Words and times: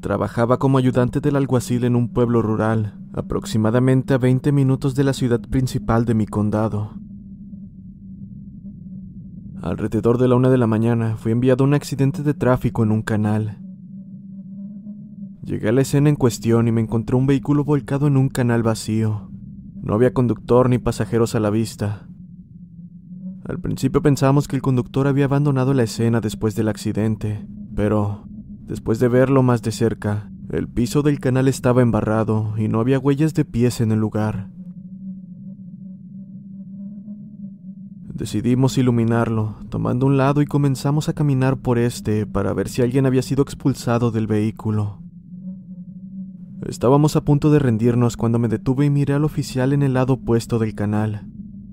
Trabajaba 0.00 0.58
como 0.58 0.78
ayudante 0.78 1.20
del 1.20 1.36
alguacil 1.36 1.84
en 1.84 1.94
un 1.94 2.08
pueblo 2.08 2.40
rural, 2.40 2.98
aproximadamente 3.12 4.14
a 4.14 4.18
20 4.18 4.50
minutos 4.50 4.94
de 4.94 5.04
la 5.04 5.12
ciudad 5.12 5.40
principal 5.40 6.06
de 6.06 6.14
mi 6.14 6.26
condado. 6.26 6.94
Alrededor 9.60 10.16
de 10.16 10.26
la 10.26 10.36
una 10.36 10.48
de 10.48 10.56
la 10.56 10.66
mañana 10.66 11.18
fui 11.18 11.32
enviado 11.32 11.64
a 11.64 11.66
un 11.66 11.74
accidente 11.74 12.22
de 12.22 12.32
tráfico 12.32 12.82
en 12.82 12.92
un 12.92 13.02
canal. 13.02 13.58
Llegué 15.42 15.68
a 15.68 15.72
la 15.72 15.82
escena 15.82 16.08
en 16.08 16.16
cuestión 16.16 16.66
y 16.66 16.72
me 16.72 16.80
encontré 16.80 17.14
un 17.14 17.26
vehículo 17.26 17.62
volcado 17.64 18.06
en 18.06 18.16
un 18.16 18.30
canal 18.30 18.62
vacío. 18.62 19.30
No 19.82 19.92
había 19.92 20.14
conductor 20.14 20.70
ni 20.70 20.78
pasajeros 20.78 21.34
a 21.34 21.40
la 21.40 21.50
vista. 21.50 22.08
Al 23.44 23.60
principio 23.60 24.00
pensamos 24.00 24.48
que 24.48 24.56
el 24.56 24.62
conductor 24.62 25.06
había 25.06 25.26
abandonado 25.26 25.74
la 25.74 25.82
escena 25.82 26.22
después 26.22 26.54
del 26.54 26.68
accidente, 26.68 27.46
pero 27.74 28.29
Después 28.70 29.00
de 29.00 29.08
verlo 29.08 29.42
más 29.42 29.62
de 29.62 29.72
cerca, 29.72 30.30
el 30.48 30.68
piso 30.68 31.02
del 31.02 31.18
canal 31.18 31.48
estaba 31.48 31.82
embarrado 31.82 32.54
y 32.56 32.68
no 32.68 32.78
había 32.78 33.00
huellas 33.00 33.34
de 33.34 33.44
pies 33.44 33.80
en 33.80 33.90
el 33.90 33.98
lugar. 33.98 34.48
Decidimos 38.14 38.78
iluminarlo, 38.78 39.56
tomando 39.70 40.06
un 40.06 40.16
lado 40.16 40.40
y 40.40 40.46
comenzamos 40.46 41.08
a 41.08 41.14
caminar 41.14 41.56
por 41.56 41.78
este 41.78 42.26
para 42.26 42.52
ver 42.52 42.68
si 42.68 42.80
alguien 42.80 43.06
había 43.06 43.22
sido 43.22 43.42
expulsado 43.42 44.12
del 44.12 44.28
vehículo. 44.28 45.02
Estábamos 46.64 47.16
a 47.16 47.24
punto 47.24 47.50
de 47.50 47.58
rendirnos 47.58 48.16
cuando 48.16 48.38
me 48.38 48.46
detuve 48.46 48.86
y 48.86 48.90
miré 48.90 49.14
al 49.14 49.24
oficial 49.24 49.72
en 49.72 49.82
el 49.82 49.94
lado 49.94 50.12
opuesto 50.12 50.60
del 50.60 50.76
canal. 50.76 51.26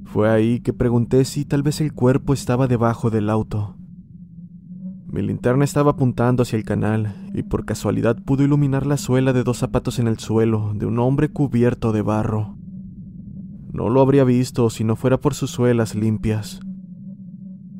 Fue 0.05 0.31
ahí 0.31 0.61
que 0.61 0.73
pregunté 0.73 1.25
si 1.25 1.45
tal 1.45 1.61
vez 1.61 1.79
el 1.79 1.93
cuerpo 1.93 2.33
estaba 2.33 2.65
debajo 2.65 3.11
del 3.11 3.29
auto. 3.29 3.77
Mi 5.09 5.21
linterna 5.21 5.63
estaba 5.63 5.91
apuntando 5.91 6.43
hacia 6.43 6.57
el 6.57 6.65
canal 6.65 7.15
y 7.33 7.43
por 7.43 7.63
casualidad 7.63 8.17
pudo 8.21 8.43
iluminar 8.43 8.85
la 8.85 8.97
suela 8.97 9.31
de 9.31 9.43
dos 9.43 9.57
zapatos 9.57 9.99
en 9.99 10.07
el 10.07 10.19
suelo 10.19 10.73
de 10.75 10.85
un 10.85 10.99
hombre 10.99 11.29
cubierto 11.29 11.93
de 11.93 12.01
barro. 12.01 12.57
No 13.71 13.87
lo 13.89 14.01
habría 14.01 14.25
visto 14.25 14.69
si 14.69 14.83
no 14.83 14.97
fuera 14.97 15.17
por 15.21 15.33
sus 15.33 15.49
suelas 15.49 15.95
limpias. 15.95 16.59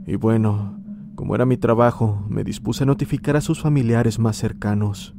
Y 0.06 0.16
bueno, 0.16 0.81
como 1.16 1.36
era 1.36 1.45
mi 1.45 1.58
trabajo, 1.58 2.25
me 2.30 2.45
dispuse 2.45 2.84
a 2.84 2.88
notificar 2.88 3.36
a 3.36 3.41
sus 3.41 3.59
familiares 3.59 4.19
más 4.19 4.38
cercanos. 4.38 5.14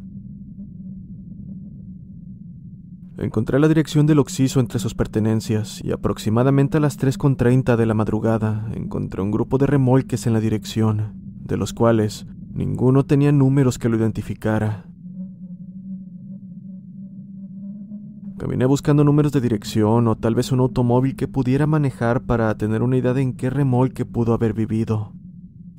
Encontré 3.18 3.58
la 3.58 3.68
dirección 3.68 4.06
del 4.06 4.20
occiso 4.20 4.60
entre 4.60 4.78
sus 4.78 4.94
pertenencias 4.94 5.84
y 5.84 5.92
aproximadamente 5.92 6.78
a 6.78 6.80
las 6.80 6.98
3.30 6.98 7.76
de 7.76 7.84
la 7.84 7.94
madrugada 7.94 8.66
encontré 8.74 9.20
un 9.20 9.30
grupo 9.30 9.58
de 9.58 9.66
remolques 9.66 10.26
en 10.26 10.32
la 10.32 10.40
dirección 10.40 11.27
de 11.48 11.56
los 11.56 11.72
cuales 11.72 12.26
ninguno 12.52 13.04
tenía 13.04 13.32
números 13.32 13.78
que 13.78 13.88
lo 13.88 13.96
identificara. 13.96 14.84
Caminé 18.38 18.66
buscando 18.66 19.02
números 19.02 19.32
de 19.32 19.40
dirección 19.40 20.06
o 20.06 20.16
tal 20.16 20.36
vez 20.36 20.52
un 20.52 20.60
automóvil 20.60 21.16
que 21.16 21.26
pudiera 21.26 21.66
manejar 21.66 22.22
para 22.22 22.56
tener 22.56 22.82
una 22.82 22.96
idea 22.96 23.14
de 23.14 23.22
en 23.22 23.32
qué 23.32 23.50
remolque 23.50 24.04
pudo 24.04 24.32
haber 24.32 24.54
vivido. 24.54 25.12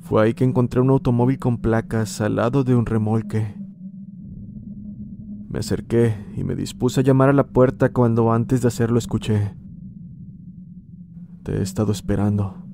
Fue 0.00 0.22
ahí 0.22 0.34
que 0.34 0.44
encontré 0.44 0.80
un 0.80 0.90
automóvil 0.90 1.38
con 1.38 1.58
placas 1.58 2.20
al 2.20 2.36
lado 2.36 2.64
de 2.64 2.74
un 2.74 2.84
remolque. 2.84 3.54
Me 5.48 5.60
acerqué 5.60 6.14
y 6.36 6.44
me 6.44 6.54
dispuse 6.54 7.00
a 7.00 7.02
llamar 7.02 7.30
a 7.30 7.32
la 7.32 7.46
puerta 7.46 7.92
cuando 7.92 8.32
antes 8.32 8.60
de 8.60 8.68
hacerlo 8.68 8.98
escuché. 8.98 9.54
Te 11.44 11.58
he 11.58 11.62
estado 11.62 11.92
esperando. 11.92 12.69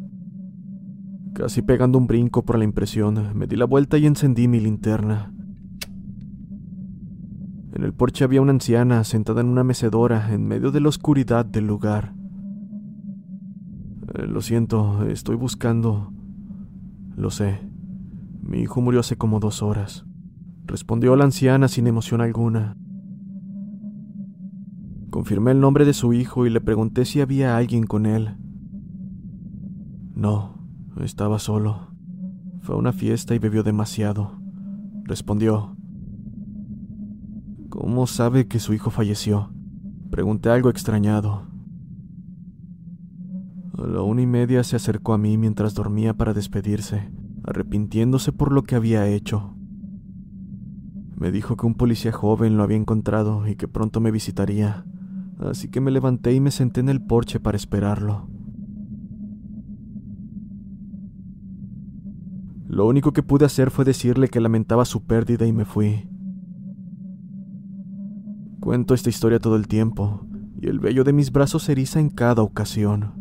Casi 1.36 1.60
pegando 1.60 1.98
un 1.98 2.06
brinco 2.06 2.47
por 2.47 2.56
la 2.56 2.64
impresión, 2.64 3.32
me 3.34 3.47
di 3.47 3.56
la 3.56 3.66
vuelta 3.66 3.98
y 3.98 4.06
encendí 4.06 4.48
mi 4.48 4.58
linterna. 4.58 5.34
En 7.74 7.84
el 7.84 7.92
porche 7.92 8.24
había 8.24 8.41
una 8.41 8.52
anciana 8.52 9.04
sentada 9.04 9.42
en 9.42 9.48
una 9.48 9.62
mecedora 9.62 10.32
en 10.32 10.47
medio 10.47 10.70
de 10.70 10.80
la 10.80 10.88
oscuridad 10.88 11.44
del 11.44 11.66
lugar. 11.66 12.14
Eh, 14.14 14.26
lo 14.26 14.41
siento, 14.41 15.04
estoy 15.04 15.36
buscando... 15.36 16.10
Lo 17.16 17.30
sé. 17.30 17.60
Mi 18.41 18.60
hijo 18.60 18.80
murió 18.80 19.00
hace 19.00 19.16
como 19.16 19.38
dos 19.38 19.62
horas. 19.62 20.06
Respondió 20.64 21.16
la 21.16 21.24
anciana 21.24 21.68
sin 21.68 21.86
emoción 21.86 22.22
alguna. 22.22 22.78
Confirmé 25.10 25.50
el 25.50 25.60
nombre 25.60 25.84
de 25.84 25.92
su 25.92 26.14
hijo 26.14 26.47
y 26.47 26.50
le 26.50 26.62
pregunté 26.62 27.04
si 27.04 27.20
había 27.20 27.58
alguien 27.58 27.84
con 27.84 28.06
él. 28.06 28.38
No, 30.14 30.55
estaba 31.04 31.38
solo. 31.38 31.88
Fue 32.60 32.74
a 32.74 32.78
una 32.78 32.92
fiesta 32.92 33.34
y 33.34 33.38
bebió 33.38 33.62
demasiado. 33.62 34.40
Respondió. 35.04 35.76
¿Cómo 37.68 38.06
sabe 38.06 38.48
que 38.48 38.58
su 38.58 38.72
hijo 38.72 38.90
falleció? 38.90 39.52
Pregunté 40.10 40.50
algo 40.50 40.70
extrañado. 40.70 41.42
A 43.78 43.86
la 43.86 44.00
una 44.00 44.22
y 44.22 44.26
media 44.26 44.64
se 44.64 44.76
acercó 44.76 45.12
a 45.12 45.18
mí 45.18 45.36
mientras 45.36 45.74
dormía 45.74 46.14
para 46.14 46.32
despedirse, 46.32 47.10
arrepintiéndose 47.44 48.32
por 48.32 48.50
lo 48.52 48.62
que 48.62 48.74
había 48.74 49.06
hecho. 49.06 49.54
Me 51.16 51.30
dijo 51.30 51.56
que 51.56 51.66
un 51.66 51.74
policía 51.74 52.12
joven 52.12 52.56
lo 52.56 52.62
había 52.62 52.76
encontrado 52.76 53.46
y 53.46 53.56
que 53.56 53.68
pronto 53.68 54.00
me 54.00 54.10
visitaría, 54.10 54.86
así 55.38 55.68
que 55.68 55.80
me 55.80 55.90
levanté 55.90 56.32
y 56.32 56.40
me 56.40 56.50
senté 56.50 56.80
en 56.80 56.88
el 56.88 57.02
porche 57.02 57.40
para 57.40 57.56
esperarlo. 57.56 58.28
Lo 62.76 62.87
único 62.87 63.14
que 63.14 63.22
pude 63.22 63.47
hacer 63.47 63.70
fue 63.70 63.87
decirle 63.87 64.28
que 64.28 64.38
lamentaba 64.38 64.84
su 64.84 65.06
pérdida 65.06 65.47
y 65.47 65.53
me 65.54 65.64
fui. 65.64 66.10
Cuento 68.60 68.92
esta 68.92 69.09
historia 69.09 69.38
todo 69.38 69.56
el 69.56 69.66
tiempo, 69.66 70.26
y 70.60 70.69
el 70.69 70.78
vello 70.78 71.03
de 71.03 71.15
mis 71.15 71.32
brazos 71.32 71.62
se 71.62 71.72
eriza 71.72 72.00
en 72.00 72.10
cada 72.10 72.42
ocasión. 72.42 73.15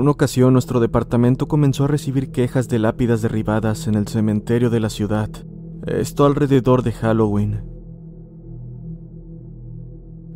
Una 0.00 0.12
ocasión 0.12 0.52
nuestro 0.52 0.80
departamento 0.80 1.48
comenzó 1.48 1.84
a 1.84 1.88
recibir 1.88 2.32
quejas 2.32 2.68
de 2.68 2.78
lápidas 2.78 3.22
derribadas 3.22 3.86
en 3.86 3.94
el 3.94 4.08
cementerio 4.08 4.70
de 4.70 4.80
la 4.80 4.90
ciudad, 4.90 5.30
esto 5.86 6.26
alrededor 6.26 6.82
de 6.82 6.92
Halloween. 6.92 7.70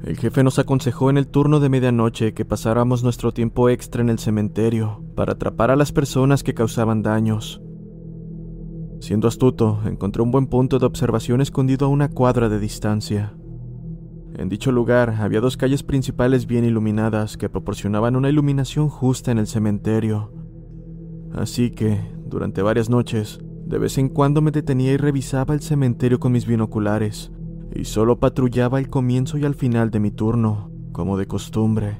El 0.04 0.18
jefe 0.18 0.44
nos 0.44 0.58
aconsejó 0.58 1.08
en 1.08 1.16
el 1.16 1.28
turno 1.28 1.60
de 1.60 1.70
medianoche 1.70 2.34
que 2.34 2.44
pasáramos 2.44 3.02
nuestro 3.02 3.32
tiempo 3.32 3.70
extra 3.70 4.02
en 4.02 4.10
el 4.10 4.18
cementerio 4.18 5.02
para 5.14 5.32
atrapar 5.32 5.70
a 5.70 5.76
las 5.76 5.92
personas 5.92 6.42
que 6.42 6.52
causaban 6.52 7.02
daños. 7.02 7.62
Siendo 9.00 9.28
astuto, 9.28 9.80
encontré 9.86 10.22
un 10.22 10.30
buen 10.30 10.46
punto 10.46 10.78
de 10.78 10.86
observación 10.86 11.40
escondido 11.40 11.86
a 11.86 11.88
una 11.88 12.10
cuadra 12.10 12.50
de 12.50 12.58
distancia. 12.58 13.34
En 14.36 14.48
dicho 14.48 14.72
lugar 14.72 15.14
había 15.20 15.40
dos 15.40 15.56
calles 15.56 15.84
principales 15.84 16.46
bien 16.46 16.64
iluminadas 16.64 17.36
que 17.36 17.48
proporcionaban 17.48 18.16
una 18.16 18.28
iluminación 18.28 18.88
justa 18.88 19.30
en 19.30 19.38
el 19.38 19.46
cementerio. 19.46 20.32
Así 21.32 21.70
que, 21.70 22.00
durante 22.26 22.60
varias 22.60 22.90
noches, 22.90 23.38
de 23.64 23.78
vez 23.78 23.96
en 23.96 24.08
cuando 24.08 24.42
me 24.42 24.50
detenía 24.50 24.92
y 24.92 24.96
revisaba 24.96 25.54
el 25.54 25.60
cementerio 25.60 26.18
con 26.18 26.32
mis 26.32 26.46
binoculares, 26.46 27.30
y 27.74 27.84
solo 27.84 28.18
patrullaba 28.18 28.78
al 28.78 28.88
comienzo 28.88 29.38
y 29.38 29.44
al 29.44 29.54
final 29.54 29.90
de 29.90 30.00
mi 30.00 30.10
turno, 30.10 30.70
como 30.92 31.16
de 31.16 31.26
costumbre. 31.26 31.98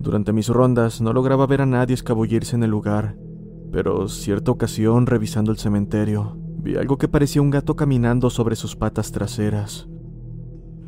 Durante 0.00 0.32
mis 0.32 0.48
rondas 0.48 1.00
no 1.00 1.12
lograba 1.12 1.46
ver 1.46 1.62
a 1.62 1.66
nadie 1.66 1.94
escabullirse 1.94 2.56
en 2.56 2.64
el 2.64 2.70
lugar, 2.70 3.16
pero 3.70 4.08
cierta 4.08 4.50
ocasión, 4.50 5.06
revisando 5.06 5.52
el 5.52 5.58
cementerio, 5.58 6.36
vi 6.58 6.76
algo 6.76 6.98
que 6.98 7.08
parecía 7.08 7.42
un 7.42 7.50
gato 7.50 7.76
caminando 7.76 8.30
sobre 8.30 8.56
sus 8.56 8.76
patas 8.76 9.12
traseras. 9.12 9.88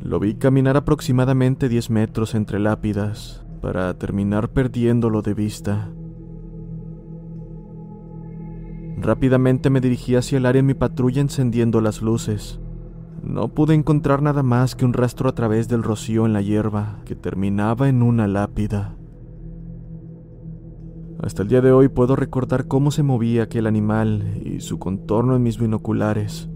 Lo 0.01 0.19
vi 0.19 0.35
caminar 0.35 0.77
aproximadamente 0.77 1.69
10 1.69 1.89
metros 1.89 2.35
entre 2.35 2.59
lápidas, 2.59 3.45
para 3.61 3.97
terminar 3.97 4.49
perdiéndolo 4.49 5.21
de 5.21 5.33
vista. 5.33 5.89
Rápidamente 8.97 9.69
me 9.69 9.81
dirigí 9.81 10.15
hacia 10.15 10.37
el 10.37 10.45
área 10.45 10.61
de 10.61 10.67
mi 10.67 10.73
patrulla 10.73 11.21
encendiendo 11.21 11.81
las 11.81 12.01
luces. 12.01 12.59
No 13.23 13.47
pude 13.49 13.73
encontrar 13.73 14.21
nada 14.21 14.43
más 14.43 14.75
que 14.75 14.85
un 14.85 14.93
rastro 14.93 15.29
a 15.29 15.35
través 15.35 15.67
del 15.67 15.83
rocío 15.83 16.25
en 16.25 16.33
la 16.33 16.41
hierba 16.41 16.99
que 17.05 17.15
terminaba 17.15 17.89
en 17.89 18.03
una 18.03 18.27
lápida. 18.27 18.95
Hasta 21.21 21.43
el 21.43 21.47
día 21.47 21.61
de 21.61 21.71
hoy 21.71 21.87
puedo 21.87 22.15
recordar 22.15 22.67
cómo 22.67 22.91
se 22.91 23.03
movía 23.03 23.43
aquel 23.43 23.67
animal 23.67 24.41
y 24.43 24.59
su 24.59 24.79
contorno 24.79 25.35
en 25.35 25.43
mis 25.43 25.57
binoculares. 25.57 26.49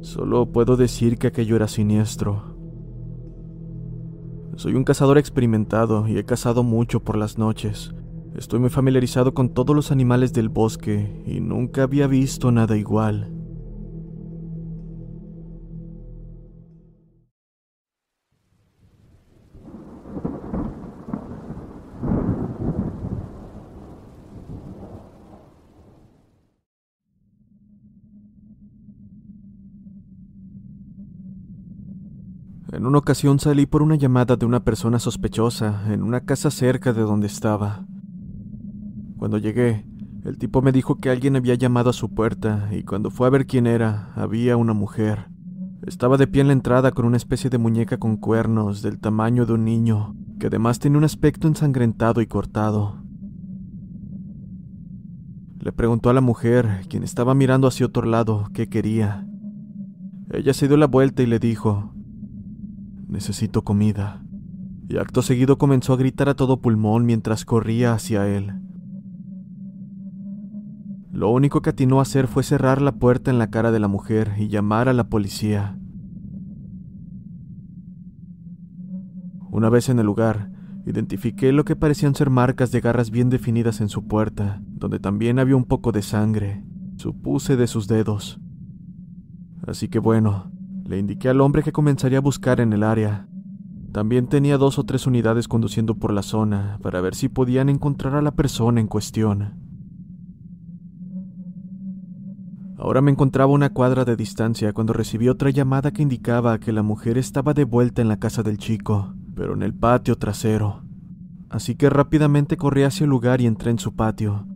Solo 0.00 0.46
puedo 0.46 0.76
decir 0.76 1.18
que 1.18 1.28
aquello 1.28 1.56
era 1.56 1.68
siniestro. 1.68 2.56
Soy 4.56 4.74
un 4.74 4.84
cazador 4.84 5.18
experimentado 5.18 6.06
y 6.08 6.18
he 6.18 6.24
cazado 6.24 6.62
mucho 6.62 7.00
por 7.00 7.16
las 7.16 7.38
noches. 7.38 7.94
Estoy 8.34 8.60
muy 8.60 8.70
familiarizado 8.70 9.34
con 9.34 9.50
todos 9.50 9.76
los 9.76 9.92
animales 9.92 10.32
del 10.32 10.48
bosque 10.48 11.22
y 11.26 11.40
nunca 11.40 11.84
había 11.84 12.06
visto 12.06 12.50
nada 12.50 12.76
igual. 12.76 13.41
En 32.82 32.86
una 32.88 32.98
ocasión 32.98 33.38
salí 33.38 33.64
por 33.64 33.80
una 33.80 33.94
llamada 33.94 34.34
de 34.34 34.44
una 34.44 34.64
persona 34.64 34.98
sospechosa 34.98 35.84
en 35.92 36.02
una 36.02 36.22
casa 36.22 36.50
cerca 36.50 36.92
de 36.92 37.02
donde 37.02 37.28
estaba. 37.28 37.86
Cuando 39.18 39.38
llegué, 39.38 39.86
el 40.24 40.36
tipo 40.36 40.62
me 40.62 40.72
dijo 40.72 40.96
que 40.96 41.08
alguien 41.08 41.36
había 41.36 41.54
llamado 41.54 41.90
a 41.90 41.92
su 41.92 42.12
puerta 42.12 42.70
y 42.72 42.82
cuando 42.82 43.12
fue 43.12 43.28
a 43.28 43.30
ver 43.30 43.46
quién 43.46 43.68
era, 43.68 44.12
había 44.16 44.56
una 44.56 44.72
mujer. 44.72 45.28
Estaba 45.86 46.16
de 46.16 46.26
pie 46.26 46.40
en 46.40 46.48
la 46.48 46.54
entrada 46.54 46.90
con 46.90 47.04
una 47.04 47.18
especie 47.18 47.50
de 47.50 47.58
muñeca 47.58 47.98
con 47.98 48.16
cuernos 48.16 48.82
del 48.82 48.98
tamaño 48.98 49.46
de 49.46 49.52
un 49.52 49.64
niño, 49.64 50.16
que 50.40 50.48
además 50.48 50.80
tenía 50.80 50.98
un 50.98 51.04
aspecto 51.04 51.46
ensangrentado 51.46 52.20
y 52.20 52.26
cortado. 52.26 53.00
Le 55.60 55.70
preguntó 55.70 56.10
a 56.10 56.14
la 56.14 56.20
mujer, 56.20 56.80
quien 56.88 57.04
estaba 57.04 57.32
mirando 57.32 57.68
hacia 57.68 57.86
otro 57.86 58.06
lado, 58.06 58.48
qué 58.52 58.68
quería. 58.68 59.24
Ella 60.32 60.52
se 60.52 60.66
dio 60.66 60.76
la 60.76 60.88
vuelta 60.88 61.22
y 61.22 61.26
le 61.26 61.38
dijo, 61.38 61.92
Necesito 63.12 63.62
comida. 63.62 64.24
Y 64.88 64.96
acto 64.96 65.20
seguido 65.20 65.58
comenzó 65.58 65.92
a 65.92 65.98
gritar 65.98 66.30
a 66.30 66.34
todo 66.34 66.62
pulmón 66.62 67.04
mientras 67.04 67.44
corría 67.44 67.92
hacia 67.92 68.26
él. 68.26 68.54
Lo 71.10 71.30
único 71.30 71.60
que 71.60 71.68
atinó 71.68 71.98
a 71.98 72.02
hacer 72.02 72.26
fue 72.26 72.42
cerrar 72.42 72.80
la 72.80 72.92
puerta 72.92 73.30
en 73.30 73.38
la 73.38 73.50
cara 73.50 73.70
de 73.70 73.80
la 73.80 73.86
mujer 73.86 74.32
y 74.38 74.48
llamar 74.48 74.88
a 74.88 74.94
la 74.94 75.10
policía. 75.10 75.78
Una 79.50 79.68
vez 79.68 79.90
en 79.90 79.98
el 79.98 80.06
lugar, 80.06 80.50
identifiqué 80.86 81.52
lo 81.52 81.66
que 81.66 81.76
parecían 81.76 82.14
ser 82.14 82.30
marcas 82.30 82.72
de 82.72 82.80
garras 82.80 83.10
bien 83.10 83.28
definidas 83.28 83.82
en 83.82 83.90
su 83.90 84.06
puerta, 84.06 84.62
donde 84.66 84.98
también 84.98 85.38
había 85.38 85.56
un 85.56 85.66
poco 85.66 85.92
de 85.92 86.00
sangre, 86.00 86.64
supuse 86.96 87.56
de 87.56 87.66
sus 87.66 87.88
dedos. 87.88 88.40
Así 89.66 89.88
que 89.88 89.98
bueno, 89.98 90.51
le 90.84 90.98
indiqué 90.98 91.28
al 91.28 91.40
hombre 91.40 91.62
que 91.62 91.72
comenzaría 91.72 92.18
a 92.18 92.22
buscar 92.22 92.60
en 92.60 92.72
el 92.72 92.82
área. 92.82 93.28
También 93.92 94.26
tenía 94.26 94.56
dos 94.56 94.78
o 94.78 94.84
tres 94.84 95.06
unidades 95.06 95.48
conduciendo 95.48 95.94
por 95.96 96.12
la 96.12 96.22
zona 96.22 96.78
para 96.82 97.00
ver 97.00 97.14
si 97.14 97.28
podían 97.28 97.68
encontrar 97.68 98.14
a 98.14 98.22
la 98.22 98.30
persona 98.30 98.80
en 98.80 98.86
cuestión. 98.86 99.54
Ahora 102.78 103.00
me 103.00 103.12
encontraba 103.12 103.52
a 103.52 103.54
una 103.54 103.70
cuadra 103.70 104.04
de 104.04 104.16
distancia 104.16 104.72
cuando 104.72 104.92
recibí 104.92 105.28
otra 105.28 105.50
llamada 105.50 105.92
que 105.92 106.02
indicaba 106.02 106.58
que 106.58 106.72
la 106.72 106.82
mujer 106.82 107.16
estaba 107.16 107.54
de 107.54 107.64
vuelta 107.64 108.02
en 108.02 108.08
la 108.08 108.18
casa 108.18 108.42
del 108.42 108.58
chico, 108.58 109.14
pero 109.36 109.54
en 109.54 109.62
el 109.62 109.72
patio 109.72 110.16
trasero. 110.16 110.82
Así 111.48 111.76
que 111.76 111.90
rápidamente 111.90 112.56
corrí 112.56 112.82
hacia 112.82 113.04
el 113.04 113.10
lugar 113.10 113.40
y 113.40 113.46
entré 113.46 113.70
en 113.70 113.78
su 113.78 113.94
patio. 113.94 114.46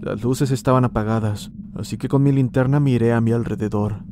Las 0.00 0.22
luces 0.22 0.50
estaban 0.50 0.84
apagadas, 0.84 1.50
así 1.74 1.96
que 1.96 2.08
con 2.08 2.22
mi 2.22 2.30
linterna 2.30 2.78
miré 2.78 3.12
a 3.12 3.20
mi 3.20 3.32
alrededor. 3.32 4.04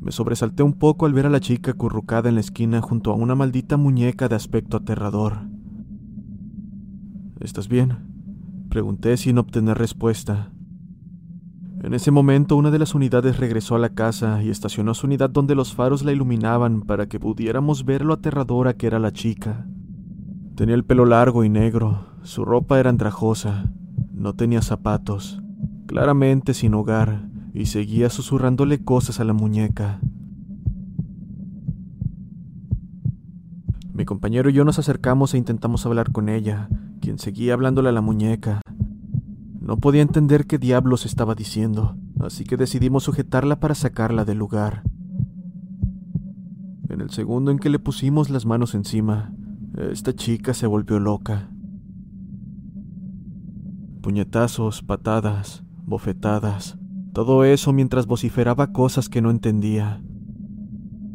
Me 0.00 0.12
sobresalté 0.12 0.62
un 0.62 0.72
poco 0.72 1.04
al 1.04 1.12
ver 1.12 1.26
a 1.26 1.30
la 1.30 1.40
chica 1.40 1.72
acurrucada 1.72 2.30
en 2.30 2.36
la 2.36 2.40
esquina 2.40 2.80
junto 2.80 3.12
a 3.12 3.14
una 3.14 3.34
maldita 3.34 3.76
muñeca 3.76 4.28
de 4.28 4.34
aspecto 4.34 4.78
aterrador. 4.78 5.40
¿Estás 7.38 7.68
bien? 7.68 7.98
Pregunté 8.70 9.18
sin 9.18 9.36
obtener 9.36 9.76
respuesta. 9.76 10.52
En 11.82 11.92
ese 11.92 12.10
momento 12.10 12.56
una 12.56 12.70
de 12.70 12.78
las 12.78 12.94
unidades 12.94 13.38
regresó 13.38 13.74
a 13.74 13.78
la 13.78 13.90
casa 13.90 14.42
y 14.42 14.48
estacionó 14.48 14.94
su 14.94 15.06
unidad 15.06 15.28
donde 15.28 15.54
los 15.54 15.74
faros 15.74 16.02
la 16.02 16.12
iluminaban 16.12 16.82
para 16.82 17.06
que 17.06 17.20
pudiéramos 17.20 17.84
ver 17.84 18.04
lo 18.04 18.14
aterradora 18.14 18.74
que 18.74 18.86
era 18.86 18.98
la 18.98 19.12
chica. 19.12 19.66
Tenía 20.56 20.74
el 20.74 20.84
pelo 20.84 21.04
largo 21.04 21.44
y 21.44 21.48
negro, 21.48 22.06
su 22.22 22.44
ropa 22.44 22.78
era 22.78 22.90
andrajosa, 22.90 23.70
no 24.12 24.34
tenía 24.34 24.60
zapatos, 24.60 25.42
claramente 25.86 26.52
sin 26.52 26.74
hogar, 26.74 27.30
y 27.52 27.66
seguía 27.66 28.10
susurrándole 28.10 28.84
cosas 28.84 29.20
a 29.20 29.24
la 29.24 29.32
muñeca. 29.32 30.00
Mi 33.92 34.04
compañero 34.04 34.48
y 34.48 34.54
yo 34.54 34.64
nos 34.64 34.78
acercamos 34.78 35.34
e 35.34 35.38
intentamos 35.38 35.84
hablar 35.84 36.10
con 36.10 36.28
ella, 36.28 36.68
quien 37.00 37.18
seguía 37.18 37.54
hablándole 37.54 37.90
a 37.90 37.92
la 37.92 38.00
muñeca. 38.00 38.62
No 39.60 39.76
podía 39.76 40.02
entender 40.02 40.46
qué 40.46 40.58
diablos 40.58 41.04
estaba 41.04 41.34
diciendo, 41.34 41.96
así 42.20 42.44
que 42.44 42.56
decidimos 42.56 43.04
sujetarla 43.04 43.60
para 43.60 43.74
sacarla 43.74 44.24
del 44.24 44.38
lugar. 44.38 44.82
En 46.88 47.00
el 47.00 47.10
segundo 47.10 47.50
en 47.50 47.58
que 47.58 47.70
le 47.70 47.78
pusimos 47.78 48.30
las 48.30 48.46
manos 48.46 48.74
encima, 48.74 49.32
esta 49.76 50.14
chica 50.14 50.54
se 50.54 50.66
volvió 50.66 50.98
loca. 50.98 51.50
Puñetazos, 54.00 54.82
patadas, 54.82 55.62
bofetadas, 55.84 56.79
todo 57.20 57.44
eso 57.44 57.74
mientras 57.74 58.06
vociferaba 58.06 58.72
cosas 58.72 59.10
que 59.10 59.20
no 59.20 59.30
entendía. 59.30 60.00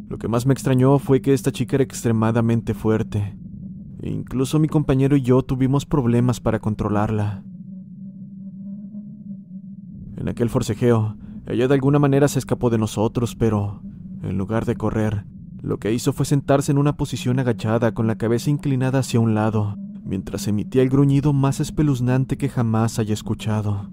Lo 0.08 0.18
que 0.18 0.28
más 0.28 0.46
me 0.46 0.52
extrañó 0.52 1.00
fue 1.00 1.20
que 1.20 1.34
esta 1.34 1.50
chica 1.50 1.74
era 1.74 1.82
extremadamente 1.82 2.74
fuerte. 2.74 3.36
E 4.00 4.10
incluso 4.10 4.60
mi 4.60 4.68
compañero 4.68 5.16
y 5.16 5.22
yo 5.22 5.42
tuvimos 5.42 5.84
problemas 5.84 6.38
para 6.38 6.60
controlarla. 6.60 7.42
En 10.16 10.28
aquel 10.28 10.48
forcejeo, 10.48 11.16
ella 11.44 11.66
de 11.66 11.74
alguna 11.74 11.98
manera 11.98 12.28
se 12.28 12.38
escapó 12.38 12.70
de 12.70 12.78
nosotros, 12.78 13.34
pero, 13.34 13.82
en 14.22 14.38
lugar 14.38 14.64
de 14.64 14.76
correr, 14.76 15.24
lo 15.60 15.78
que 15.78 15.92
hizo 15.92 16.12
fue 16.12 16.24
sentarse 16.24 16.70
en 16.70 16.78
una 16.78 16.96
posición 16.96 17.40
agachada 17.40 17.94
con 17.94 18.06
la 18.06 18.14
cabeza 18.14 18.48
inclinada 18.48 19.00
hacia 19.00 19.18
un 19.18 19.34
lado, 19.34 19.76
mientras 20.04 20.46
emitía 20.46 20.82
el 20.82 20.88
gruñido 20.88 21.32
más 21.32 21.58
espeluznante 21.58 22.38
que 22.38 22.48
jamás 22.48 23.00
haya 23.00 23.12
escuchado. 23.12 23.90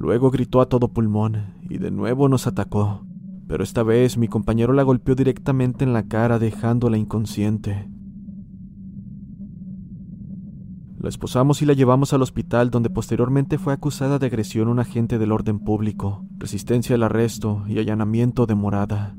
Luego 0.00 0.30
gritó 0.30 0.62
a 0.62 0.66
todo 0.66 0.88
pulmón 0.88 1.56
y 1.68 1.76
de 1.76 1.90
nuevo 1.90 2.30
nos 2.30 2.46
atacó, 2.46 3.04
pero 3.46 3.62
esta 3.62 3.82
vez 3.82 4.16
mi 4.16 4.28
compañero 4.28 4.72
la 4.72 4.82
golpeó 4.82 5.14
directamente 5.14 5.84
en 5.84 5.92
la 5.92 6.04
cara 6.04 6.38
dejándola 6.38 6.96
inconsciente. 6.96 7.86
La 10.98 11.10
esposamos 11.10 11.60
y 11.60 11.66
la 11.66 11.74
llevamos 11.74 12.14
al 12.14 12.22
hospital 12.22 12.70
donde 12.70 12.88
posteriormente 12.88 13.58
fue 13.58 13.74
acusada 13.74 14.18
de 14.18 14.24
agresión 14.24 14.68
a 14.68 14.70
un 14.70 14.78
agente 14.78 15.18
del 15.18 15.32
orden 15.32 15.58
público, 15.58 16.24
resistencia 16.38 16.94
al 16.94 17.02
arresto 17.02 17.64
y 17.68 17.78
allanamiento 17.78 18.46
de 18.46 18.54
morada. 18.54 19.18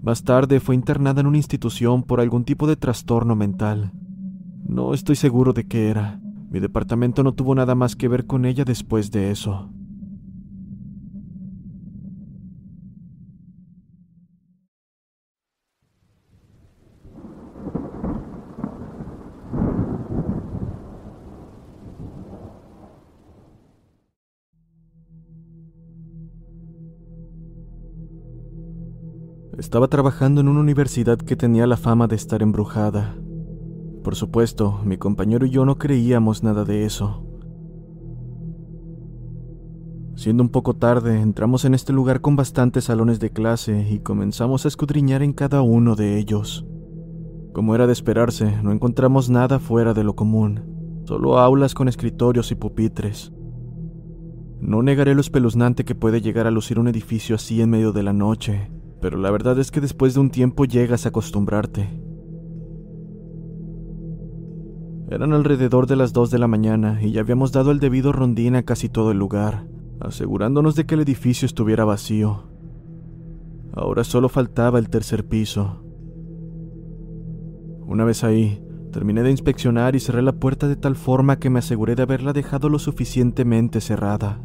Más 0.00 0.24
tarde 0.24 0.60
fue 0.60 0.74
internada 0.74 1.20
en 1.20 1.26
una 1.26 1.36
institución 1.36 2.04
por 2.04 2.22
algún 2.22 2.44
tipo 2.44 2.66
de 2.66 2.76
trastorno 2.76 3.36
mental. 3.36 3.92
No 4.64 4.94
estoy 4.94 5.16
seguro 5.16 5.52
de 5.52 5.66
qué 5.68 5.90
era, 5.90 6.21
mi 6.52 6.60
departamento 6.60 7.22
no 7.22 7.32
tuvo 7.32 7.54
nada 7.54 7.74
más 7.74 7.96
que 7.96 8.08
ver 8.08 8.26
con 8.26 8.44
ella 8.44 8.64
después 8.64 9.10
de 9.10 9.30
eso. 9.30 9.70
Estaba 29.56 29.88
trabajando 29.88 30.42
en 30.42 30.48
una 30.48 30.60
universidad 30.60 31.16
que 31.16 31.34
tenía 31.34 31.66
la 31.66 31.78
fama 31.78 32.08
de 32.08 32.16
estar 32.16 32.42
embrujada. 32.42 33.21
Por 34.02 34.16
supuesto, 34.16 34.80
mi 34.84 34.96
compañero 34.96 35.46
y 35.46 35.50
yo 35.50 35.64
no 35.64 35.78
creíamos 35.78 36.42
nada 36.42 36.64
de 36.64 36.84
eso. 36.84 37.24
Siendo 40.16 40.42
un 40.42 40.50
poco 40.50 40.74
tarde, 40.74 41.20
entramos 41.20 41.64
en 41.64 41.74
este 41.74 41.92
lugar 41.92 42.20
con 42.20 42.36
bastantes 42.36 42.84
salones 42.84 43.20
de 43.20 43.30
clase 43.30 43.88
y 43.90 44.00
comenzamos 44.00 44.64
a 44.64 44.68
escudriñar 44.68 45.22
en 45.22 45.32
cada 45.32 45.62
uno 45.62 45.94
de 45.94 46.18
ellos. 46.18 46.66
Como 47.52 47.74
era 47.74 47.86
de 47.86 47.92
esperarse, 47.92 48.60
no 48.62 48.72
encontramos 48.72 49.30
nada 49.30 49.58
fuera 49.58 49.94
de 49.94 50.04
lo 50.04 50.16
común, 50.16 51.02
solo 51.04 51.38
aulas 51.38 51.74
con 51.74 51.86
escritorios 51.86 52.50
y 52.50 52.56
pupitres. 52.56 53.32
No 54.60 54.82
negaré 54.82 55.14
lo 55.14 55.20
espeluznante 55.20 55.84
que 55.84 55.94
puede 55.94 56.20
llegar 56.20 56.46
a 56.46 56.50
lucir 56.50 56.78
un 56.78 56.88
edificio 56.88 57.36
así 57.36 57.60
en 57.60 57.70
medio 57.70 57.92
de 57.92 58.02
la 58.02 58.12
noche, 58.12 58.70
pero 59.00 59.16
la 59.16 59.30
verdad 59.30 59.58
es 59.58 59.70
que 59.70 59.80
después 59.80 60.14
de 60.14 60.20
un 60.20 60.30
tiempo 60.30 60.64
llegas 60.64 61.06
a 61.06 61.10
acostumbrarte. 61.10 62.01
Eran 65.12 65.34
alrededor 65.34 65.86
de 65.86 65.94
las 65.94 66.14
2 66.14 66.30
de 66.30 66.38
la 66.38 66.46
mañana 66.46 66.98
y 67.02 67.12
ya 67.12 67.20
habíamos 67.20 67.52
dado 67.52 67.70
el 67.70 67.80
debido 67.80 68.12
rondín 68.12 68.56
a 68.56 68.62
casi 68.62 68.88
todo 68.88 69.10
el 69.10 69.18
lugar, 69.18 69.66
asegurándonos 70.00 70.74
de 70.74 70.86
que 70.86 70.94
el 70.94 71.02
edificio 71.02 71.44
estuviera 71.44 71.84
vacío. 71.84 72.44
Ahora 73.74 74.04
solo 74.04 74.30
faltaba 74.30 74.78
el 74.78 74.88
tercer 74.88 75.28
piso. 75.28 75.84
Una 77.86 78.06
vez 78.06 78.24
ahí, 78.24 78.64
terminé 78.90 79.22
de 79.22 79.30
inspeccionar 79.30 79.94
y 79.94 80.00
cerré 80.00 80.22
la 80.22 80.32
puerta 80.32 80.66
de 80.66 80.76
tal 80.76 80.96
forma 80.96 81.38
que 81.38 81.50
me 81.50 81.58
aseguré 81.58 81.94
de 81.94 82.04
haberla 82.04 82.32
dejado 82.32 82.70
lo 82.70 82.78
suficientemente 82.78 83.82
cerrada. 83.82 84.40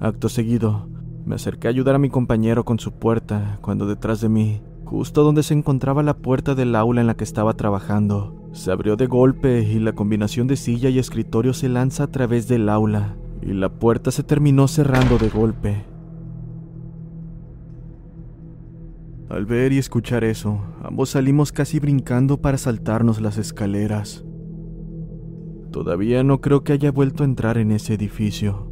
Acto 0.00 0.28
seguido, 0.28 0.88
me 1.24 1.36
acerqué 1.36 1.68
a 1.68 1.70
ayudar 1.70 1.94
a 1.94 2.00
mi 2.00 2.10
compañero 2.10 2.64
con 2.64 2.80
su 2.80 2.98
puerta, 2.98 3.60
cuando 3.62 3.86
detrás 3.86 4.20
de 4.20 4.28
mí, 4.28 4.60
justo 4.84 5.22
donde 5.22 5.44
se 5.44 5.54
encontraba 5.54 6.02
la 6.02 6.16
puerta 6.16 6.56
del 6.56 6.74
aula 6.74 7.00
en 7.00 7.06
la 7.06 7.14
que 7.14 7.22
estaba 7.22 7.54
trabajando, 7.54 8.43
se 8.54 8.70
abrió 8.70 8.94
de 8.96 9.06
golpe 9.06 9.62
y 9.62 9.80
la 9.80 9.92
combinación 9.92 10.46
de 10.46 10.56
silla 10.56 10.88
y 10.88 11.00
escritorio 11.00 11.52
se 11.52 11.68
lanza 11.68 12.04
a 12.04 12.06
través 12.06 12.46
del 12.46 12.68
aula, 12.68 13.16
y 13.42 13.52
la 13.52 13.68
puerta 13.68 14.12
se 14.12 14.22
terminó 14.22 14.68
cerrando 14.68 15.18
de 15.18 15.28
golpe. 15.28 15.84
Al 19.28 19.44
ver 19.44 19.72
y 19.72 19.78
escuchar 19.78 20.22
eso, 20.22 20.60
ambos 20.84 21.10
salimos 21.10 21.50
casi 21.50 21.80
brincando 21.80 22.40
para 22.40 22.56
saltarnos 22.56 23.20
las 23.20 23.38
escaleras. 23.38 24.24
Todavía 25.72 26.22
no 26.22 26.40
creo 26.40 26.62
que 26.62 26.72
haya 26.72 26.92
vuelto 26.92 27.24
a 27.24 27.26
entrar 27.26 27.58
en 27.58 27.72
ese 27.72 27.94
edificio. 27.94 28.63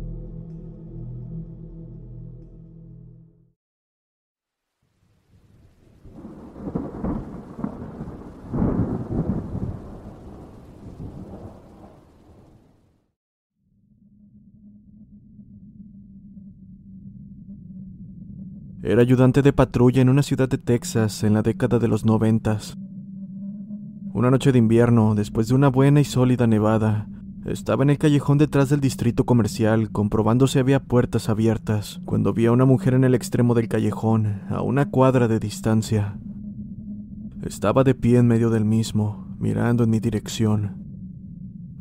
Era 18.84 19.00
ayudante 19.00 19.42
de 19.42 19.52
patrulla 19.52 20.02
en 20.02 20.08
una 20.08 20.24
ciudad 20.24 20.48
de 20.48 20.58
Texas 20.58 21.22
en 21.22 21.34
la 21.34 21.42
década 21.42 21.78
de 21.78 21.86
los 21.86 22.04
noventas. 22.04 22.76
Una 24.12 24.28
noche 24.28 24.50
de 24.50 24.58
invierno, 24.58 25.14
después 25.14 25.46
de 25.46 25.54
una 25.54 25.68
buena 25.68 26.00
y 26.00 26.04
sólida 26.04 26.48
nevada, 26.48 27.06
estaba 27.46 27.84
en 27.84 27.90
el 27.90 27.98
callejón 27.98 28.38
detrás 28.38 28.70
del 28.70 28.80
distrito 28.80 29.22
comercial 29.24 29.92
comprobando 29.92 30.48
si 30.48 30.58
había 30.58 30.82
puertas 30.82 31.28
abiertas, 31.28 32.00
cuando 32.04 32.32
vi 32.32 32.46
a 32.46 32.52
una 32.52 32.64
mujer 32.64 32.94
en 32.94 33.04
el 33.04 33.14
extremo 33.14 33.54
del 33.54 33.68
callejón, 33.68 34.40
a 34.48 34.62
una 34.62 34.90
cuadra 34.90 35.28
de 35.28 35.38
distancia. 35.38 36.18
Estaba 37.42 37.84
de 37.84 37.94
pie 37.94 38.18
en 38.18 38.26
medio 38.26 38.50
del 38.50 38.64
mismo, 38.64 39.28
mirando 39.38 39.84
en 39.84 39.90
mi 39.90 40.00
dirección. 40.00 40.82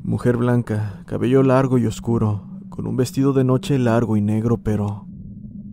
Mujer 0.04 0.38
blanca, 0.38 1.02
cabello 1.08 1.42
largo 1.42 1.80
y 1.80 1.88
oscuro, 1.88 2.48
con 2.70 2.86
un 2.86 2.96
vestido 2.96 3.34
de 3.34 3.44
noche 3.44 3.80
largo 3.80 4.18
y 4.18 4.22
negro, 4.22 4.62
pero 4.62 5.08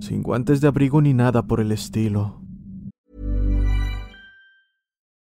sin 0.00 0.22
guantes 0.22 0.60
de 0.60 0.68
abrigo 0.68 1.00
ni 1.00 1.12
nada 1.12 1.42
por 1.42 1.60
el 1.60 1.72
estilo. 1.72 2.40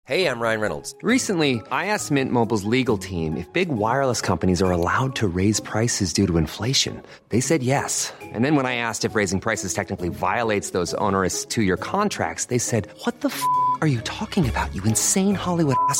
Hey, 0.07 0.27
I'm 0.27 0.39
Ryan 0.39 0.61
Reynolds. 0.61 0.93
Recently, 1.01 1.63
I 1.71 1.87
asked 1.87 2.11
Mint 2.11 2.31
Mobile's 2.31 2.63
legal 2.63 2.99
team 2.99 3.35
if 3.37 3.51
big 3.53 3.69
wireless 3.69 4.21
companies 4.21 4.61
are 4.61 4.69
allowed 4.69 5.15
to 5.15 5.27
raise 5.27 5.59
prices 5.59 6.13
due 6.13 6.27
to 6.27 6.37
inflation. 6.37 7.01
They 7.29 7.41
said 7.41 7.63
yes. 7.63 8.13
And 8.21 8.45
then 8.45 8.55
when 8.55 8.67
I 8.67 8.75
asked 8.75 9.03
if 9.03 9.15
raising 9.15 9.39
prices 9.39 9.73
technically 9.73 10.09
violates 10.09 10.73
those 10.77 10.93
onerous 11.01 11.43
two 11.43 11.63
year 11.63 11.75
contracts, 11.75 12.45
they 12.53 12.59
said, 12.59 12.87
What 13.05 13.21
the 13.21 13.29
f 13.29 13.41
are 13.81 13.87
you 13.87 13.99
talking 14.01 14.47
about, 14.47 14.75
you 14.75 14.83
insane 14.83 15.33
Hollywood 15.33 15.77
ass? 15.89 15.99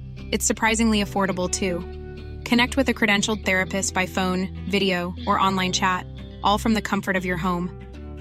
It's 0.31 0.45
surprisingly 0.45 1.03
affordable 1.03 1.49
too. 1.49 1.79
Connect 2.45 2.77
with 2.77 2.87
a 2.87 2.93
credentialed 2.93 3.45
therapist 3.45 3.93
by 3.93 4.05
phone, 4.05 4.47
video, 4.69 5.13
or 5.27 5.37
online 5.39 5.73
chat, 5.73 6.05
all 6.41 6.57
from 6.57 6.73
the 6.73 6.81
comfort 6.81 7.17
of 7.17 7.25
your 7.25 7.37
home. 7.37 7.69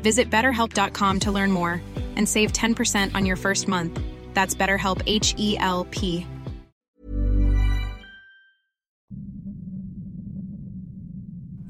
Visit 0.02 0.28
betterhelp.com 0.28 1.20
to 1.20 1.30
learn 1.30 1.52
more 1.52 1.80
and 2.16 2.28
save 2.28 2.52
10% 2.52 3.14
on 3.14 3.26
your 3.26 3.36
first 3.36 3.68
month. 3.68 4.00
That's 4.34 4.54
BetterHelp 4.56 5.02
H 5.06 5.34
E 5.38 5.56
L 5.58 5.86
P. 5.90 6.26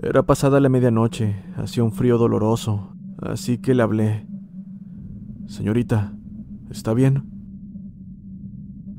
Era 0.03 0.23
pasada 0.23 0.61
la 0.61 0.71
medianoche, 0.71 1.37
hacía 1.59 1.85
un 1.85 1.93
frío 1.93 2.17
doloroso, 2.17 2.95
así 3.21 3.59
que 3.59 3.75
le 3.75 3.83
hablé. 3.83 4.27
Señorita, 5.47 6.15
¿está 6.71 6.95
bien? 6.95 7.29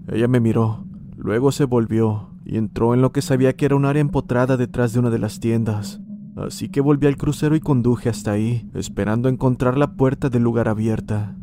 Ella 0.08 0.28
me 0.28 0.40
miró, 0.40 0.86
luego 1.22 1.52
se 1.52 1.66
volvió 1.66 2.32
y 2.44 2.58
entró 2.58 2.96
en 2.96 3.02
lo 3.02 3.12
que 3.12 3.22
sabía 3.22 3.56
que 3.56 3.66
era 3.66 3.76
un 3.76 3.86
área 3.86 4.02
empotrada 4.02 4.58
detrás 4.58 4.92
de 4.94 5.00
una 5.00 5.12
de 5.12 5.20
las 5.20 5.40
tiendas. 5.40 6.02
Así 6.36 6.70
que 6.70 6.82
volví 6.82 7.06
al 7.06 7.18
crucero 7.18 7.56
y 7.56 7.60
conduje 7.60 8.10
hasta 8.10 8.32
ahí, 8.32 8.70
esperando 8.74 9.30
encontrar 9.30 9.78
la 9.78 9.96
puerta 9.96 10.30
del 10.30 10.44
lugar 10.44 10.68
abierta. 10.68 11.36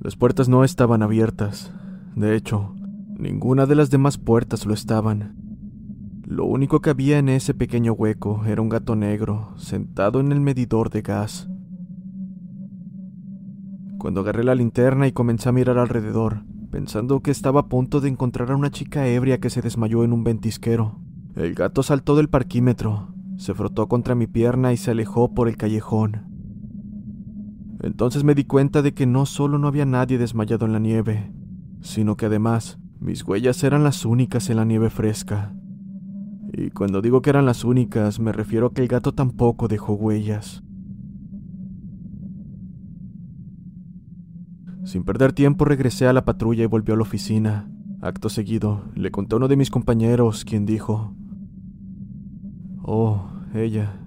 Las 0.00 0.16
puertas 0.16 0.48
no 0.48 0.62
estaban 0.62 1.02
abiertas. 1.02 1.72
De 2.14 2.36
hecho, 2.36 2.74
ninguna 3.18 3.66
de 3.66 3.74
las 3.74 3.90
demás 3.90 4.16
puertas 4.16 4.64
lo 4.64 4.72
estaban. 4.72 5.34
Lo 6.26 6.44
único 6.44 6.80
que 6.80 6.90
había 6.90 7.18
en 7.18 7.28
ese 7.28 7.54
pequeño 7.54 7.92
hueco 7.92 8.44
era 8.46 8.62
un 8.62 8.68
gato 8.68 8.94
negro, 8.94 9.52
sentado 9.56 10.20
en 10.20 10.30
el 10.30 10.40
medidor 10.40 10.90
de 10.90 11.02
gas. 11.02 11.48
Cuando 13.98 14.20
agarré 14.20 14.44
la 14.44 14.54
linterna 14.54 15.08
y 15.08 15.12
comencé 15.12 15.48
a 15.48 15.52
mirar 15.52 15.76
alrededor, 15.76 16.44
pensando 16.70 17.20
que 17.20 17.30
estaba 17.30 17.60
a 17.60 17.68
punto 17.68 18.00
de 18.00 18.08
encontrar 18.08 18.52
a 18.52 18.56
una 18.56 18.70
chica 18.70 19.06
ebria 19.06 19.38
que 19.38 19.50
se 19.50 19.62
desmayó 19.62 20.04
en 20.04 20.12
un 20.12 20.24
ventisquero, 20.24 21.00
el 21.34 21.54
gato 21.54 21.82
saltó 21.82 22.16
del 22.16 22.28
parquímetro, 22.28 23.14
se 23.36 23.54
frotó 23.54 23.88
contra 23.88 24.14
mi 24.14 24.26
pierna 24.26 24.72
y 24.72 24.76
se 24.76 24.92
alejó 24.92 25.34
por 25.34 25.48
el 25.48 25.56
callejón. 25.56 26.26
Entonces 27.82 28.24
me 28.24 28.34
di 28.34 28.44
cuenta 28.44 28.82
de 28.82 28.92
que 28.92 29.06
no 29.06 29.26
solo 29.26 29.58
no 29.58 29.68
había 29.68 29.86
nadie 29.86 30.18
desmayado 30.18 30.66
en 30.66 30.72
la 30.72 30.78
nieve, 30.78 31.32
sino 31.80 32.16
que 32.16 32.26
además 32.26 32.78
mis 33.00 33.24
huellas 33.24 33.64
eran 33.64 33.82
las 33.82 34.04
únicas 34.04 34.50
en 34.50 34.56
la 34.56 34.64
nieve 34.64 34.90
fresca. 34.90 35.54
Y 36.52 36.70
cuando 36.70 37.00
digo 37.00 37.22
que 37.22 37.30
eran 37.30 37.46
las 37.46 37.64
únicas, 37.64 38.20
me 38.20 38.32
refiero 38.32 38.66
a 38.66 38.74
que 38.74 38.82
el 38.82 38.88
gato 38.88 39.12
tampoco 39.12 39.68
dejó 39.68 39.94
huellas. 39.94 40.62
Sin 44.90 45.04
perder 45.04 45.32
tiempo 45.32 45.64
regresé 45.64 46.08
a 46.08 46.12
la 46.12 46.24
patrulla 46.24 46.64
y 46.64 46.66
volvió 46.66 46.94
a 46.94 46.96
la 46.96 47.04
oficina. 47.04 47.70
Acto 48.00 48.28
seguido, 48.28 48.86
le 48.96 49.12
conté 49.12 49.36
a 49.36 49.38
uno 49.38 49.46
de 49.46 49.54
mis 49.54 49.70
compañeros, 49.70 50.44
quien 50.44 50.66
dijo, 50.66 51.14
Oh, 52.82 53.22
ella. 53.54 54.00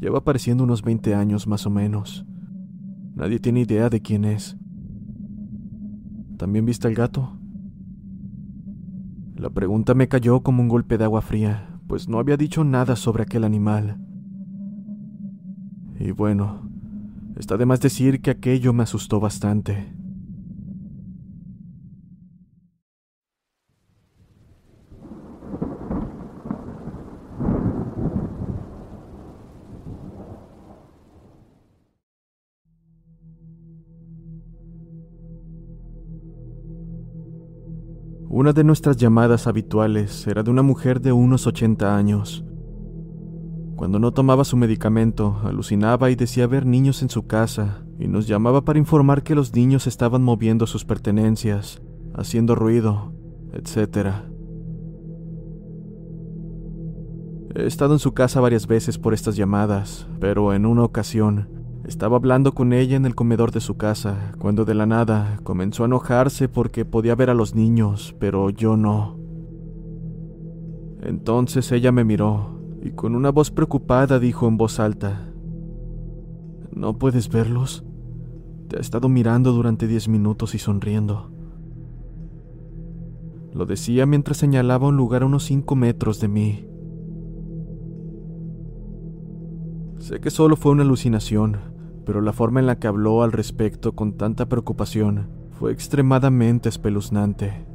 Lleva 0.00 0.18
apareciendo 0.18 0.64
unos 0.64 0.82
20 0.82 1.14
años 1.14 1.46
más 1.46 1.66
o 1.66 1.70
menos. 1.70 2.26
Nadie 3.14 3.38
tiene 3.38 3.60
idea 3.60 3.90
de 3.90 4.02
quién 4.02 4.24
es. 4.24 4.56
¿También 6.36 6.66
viste 6.66 6.88
al 6.88 6.94
gato? 6.94 7.38
La 9.36 9.50
pregunta 9.50 9.94
me 9.94 10.08
cayó 10.08 10.40
como 10.40 10.64
un 10.64 10.68
golpe 10.68 10.98
de 10.98 11.04
agua 11.04 11.22
fría, 11.22 11.78
pues 11.86 12.08
no 12.08 12.18
había 12.18 12.36
dicho 12.36 12.64
nada 12.64 12.96
sobre 12.96 13.22
aquel 13.22 13.44
animal. 13.44 14.00
Y 16.00 16.10
bueno, 16.10 16.71
Está 17.36 17.56
de 17.56 17.66
más 17.66 17.80
decir 17.80 18.20
que 18.20 18.30
aquello 18.30 18.72
me 18.72 18.82
asustó 18.82 19.18
bastante. 19.20 19.92
Una 38.28 38.52
de 38.52 38.64
nuestras 38.64 38.96
llamadas 38.96 39.46
habituales 39.46 40.26
era 40.26 40.42
de 40.42 40.50
una 40.50 40.62
mujer 40.62 41.00
de 41.00 41.12
unos 41.12 41.46
80 41.46 41.94
años. 41.94 42.44
Cuando 43.76 43.98
no 43.98 44.12
tomaba 44.12 44.44
su 44.44 44.56
medicamento, 44.56 45.40
alucinaba 45.44 46.10
y 46.10 46.14
decía 46.14 46.46
ver 46.46 46.66
niños 46.66 47.02
en 47.02 47.10
su 47.10 47.26
casa, 47.26 47.84
y 47.98 48.06
nos 48.06 48.26
llamaba 48.26 48.64
para 48.64 48.78
informar 48.78 49.22
que 49.22 49.34
los 49.34 49.54
niños 49.54 49.86
estaban 49.86 50.22
moviendo 50.22 50.66
sus 50.66 50.84
pertenencias, 50.84 51.82
haciendo 52.14 52.54
ruido, 52.54 53.12
etc. 53.52 54.08
He 57.54 57.66
estado 57.66 57.94
en 57.94 57.98
su 57.98 58.12
casa 58.12 58.40
varias 58.40 58.66
veces 58.66 58.98
por 58.98 59.14
estas 59.14 59.36
llamadas, 59.36 60.06
pero 60.20 60.54
en 60.54 60.66
una 60.66 60.84
ocasión 60.84 61.48
estaba 61.84 62.16
hablando 62.16 62.52
con 62.52 62.72
ella 62.72 62.96
en 62.96 63.06
el 63.06 63.14
comedor 63.14 63.50
de 63.50 63.60
su 63.60 63.76
casa, 63.76 64.32
cuando 64.38 64.64
de 64.64 64.74
la 64.74 64.86
nada 64.86 65.40
comenzó 65.42 65.82
a 65.82 65.86
enojarse 65.86 66.48
porque 66.48 66.84
podía 66.84 67.14
ver 67.14 67.30
a 67.30 67.34
los 67.34 67.54
niños, 67.54 68.14
pero 68.20 68.50
yo 68.50 68.76
no. 68.76 69.18
Entonces 71.02 71.72
ella 71.72 71.90
me 71.90 72.04
miró 72.04 72.61
y 72.82 72.90
con 72.90 73.14
una 73.14 73.30
voz 73.30 73.50
preocupada 73.50 74.18
dijo 74.18 74.48
en 74.48 74.56
voz 74.56 74.80
alta, 74.80 75.28
¿No 76.72 76.98
puedes 76.98 77.28
verlos? 77.28 77.84
Te 78.68 78.78
ha 78.78 78.80
estado 78.80 79.08
mirando 79.08 79.52
durante 79.52 79.86
diez 79.86 80.08
minutos 80.08 80.54
y 80.54 80.58
sonriendo. 80.58 81.30
Lo 83.52 83.66
decía 83.66 84.06
mientras 84.06 84.38
señalaba 84.38 84.88
un 84.88 84.96
lugar 84.96 85.22
a 85.22 85.26
unos 85.26 85.44
cinco 85.44 85.76
metros 85.76 86.20
de 86.20 86.28
mí. 86.28 86.66
Sé 89.98 90.20
que 90.20 90.30
solo 90.30 90.56
fue 90.56 90.72
una 90.72 90.82
alucinación, 90.82 91.58
pero 92.04 92.20
la 92.20 92.32
forma 92.32 92.58
en 92.58 92.66
la 92.66 92.78
que 92.78 92.88
habló 92.88 93.22
al 93.22 93.30
respecto 93.30 93.94
con 93.94 94.14
tanta 94.14 94.48
preocupación 94.48 95.28
fue 95.50 95.70
extremadamente 95.70 96.68
espeluznante. 96.68 97.71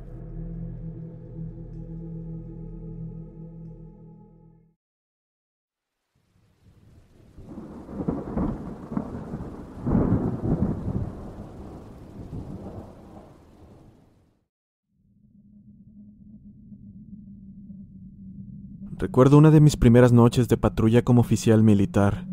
Recuerdo 19.18 19.40
una 19.40 19.50
de 19.50 19.62
mis 19.62 19.78
primeras 19.78 20.14
noches 20.14 20.48
de 20.48 20.58
patrulla 20.58 21.02
como 21.02 21.22
oficial 21.22 21.64
militar. 21.64 22.28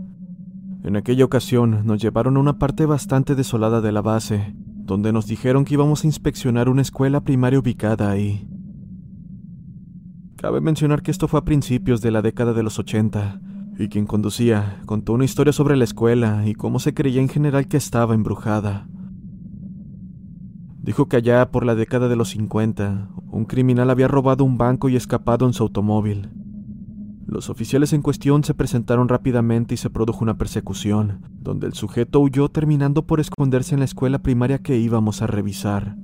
En 0.82 0.96
aquella 0.96 1.24
ocasión 1.24 1.86
nos 1.86 1.98
llevaron 1.98 2.36
a 2.36 2.40
una 2.40 2.58
parte 2.58 2.84
bastante 2.84 3.34
desolada 3.34 3.80
de 3.80 3.90
la 3.90 4.02
base, 4.02 4.54
donde 4.54 5.10
nos 5.10 5.26
dijeron 5.26 5.64
que 5.64 5.72
íbamos 5.72 6.04
a 6.04 6.08
inspeccionar 6.08 6.68
una 6.68 6.82
escuela 6.82 7.22
primaria 7.24 7.58
ubicada 7.58 8.10
ahí. 8.10 8.46
Cabe 10.36 10.60
mencionar 10.60 11.00
que 11.00 11.10
esto 11.10 11.26
fue 11.26 11.40
a 11.40 11.44
principios 11.46 12.02
de 12.02 12.10
la 12.10 12.20
década 12.20 12.52
de 12.52 12.62
los 12.62 12.78
80, 12.78 13.40
y 13.78 13.88
quien 13.88 14.04
conducía 14.04 14.82
contó 14.84 15.14
una 15.14 15.24
historia 15.24 15.54
sobre 15.54 15.78
la 15.78 15.84
escuela 15.84 16.46
y 16.46 16.52
cómo 16.52 16.80
se 16.80 16.92
creía 16.92 17.22
en 17.22 17.30
general 17.30 17.66
que 17.66 17.78
estaba 17.78 18.14
embrujada. 18.14 18.86
Dijo 20.82 21.08
que 21.08 21.16
allá 21.16 21.50
por 21.50 21.64
la 21.64 21.76
década 21.76 22.08
de 22.08 22.16
los 22.16 22.28
50, 22.28 23.08
un 23.30 23.46
criminal 23.46 23.88
había 23.88 24.06
robado 24.06 24.44
un 24.44 24.58
banco 24.58 24.90
y 24.90 24.96
escapado 24.96 25.46
en 25.46 25.54
su 25.54 25.62
automóvil. 25.62 26.43
Los 27.26 27.48
oficiales 27.48 27.92
en 27.92 28.02
cuestión 28.02 28.44
se 28.44 28.54
presentaron 28.54 29.08
rápidamente 29.08 29.74
y 29.74 29.76
se 29.76 29.90
produjo 29.90 30.22
una 30.22 30.36
persecución, 30.36 31.22
donde 31.40 31.66
el 31.66 31.72
sujeto 31.72 32.20
huyó 32.20 32.50
terminando 32.50 33.06
por 33.06 33.18
esconderse 33.18 33.74
en 33.74 33.80
la 33.80 33.86
escuela 33.86 34.20
primaria 34.20 34.58
que 34.58 34.78
íbamos 34.78 35.22
a 35.22 35.26
revisar. 35.26 35.96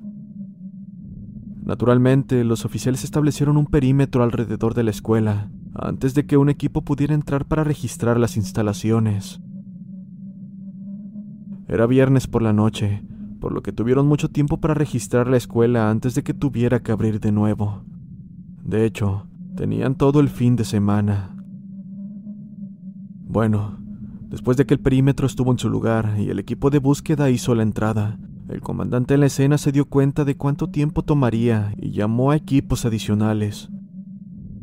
Naturalmente, 1.63 2.43
los 2.43 2.65
oficiales 2.65 3.05
establecieron 3.05 3.57
un 3.57 3.67
perímetro 3.67 4.23
alrededor 4.23 4.75
de 4.75 4.83
la 4.83 4.91
escuela, 4.91 5.51
antes 5.75 6.15
de 6.15 6.27
que 6.27 6.37
un 6.37 6.49
equipo 6.49 6.83
pudiera 6.83 7.15
entrar 7.15 7.45
para 7.45 7.65
registrar 7.65 8.19
las 8.19 8.37
instalaciones. 8.37 9.41
Era 11.69 11.87
viernes 11.87 12.27
por 12.27 12.43
la 12.43 12.53
noche, 12.53 13.05
por 13.41 13.53
lo 13.53 13.63
que 13.63 13.73
tuvieron 13.73 14.09
mucho 14.09 14.31
tiempo 14.31 14.59
para 14.59 14.75
registrar 14.75 15.29
la 15.29 15.37
escuela 15.37 15.91
antes 15.91 16.15
de 16.15 16.25
que 16.25 16.35
tuviera 16.35 16.83
que 16.83 16.93
abrir 16.93 17.21
de 17.21 17.31
nuevo. 17.31 17.85
De 18.65 18.85
hecho, 18.85 19.30
Tenían 19.61 19.95
todo 19.95 20.21
el 20.21 20.31
fin 20.31 20.57
de 20.57 20.65
semana. 20.65 21.37
Bueno, 23.27 23.79
después 24.31 24.57
de 24.57 24.65
que 24.65 24.73
el 24.73 24.81
perímetro 24.81 25.27
estuvo 25.27 25.53
en 25.53 25.59
su 25.59 25.69
lugar 25.69 26.15
y 26.19 26.31
el 26.31 26.39
equipo 26.39 26.71
de 26.71 26.79
búsqueda 26.79 27.29
hizo 27.29 27.55
la 27.55 27.63
entrada, 27.63 28.19
el 28.49 28.63
comandante 28.63 29.13
en 29.13 29.21
la 29.21 29.27
escena 29.27 29.59
se 29.59 29.71
dio 29.71 29.85
cuenta 29.85 30.25
de 30.25 30.35
cuánto 30.35 30.71
tiempo 30.71 31.03
tomaría 31.03 31.75
y 31.77 31.91
llamó 31.91 32.31
a 32.31 32.37
equipos 32.37 32.87
adicionales. 32.87 33.69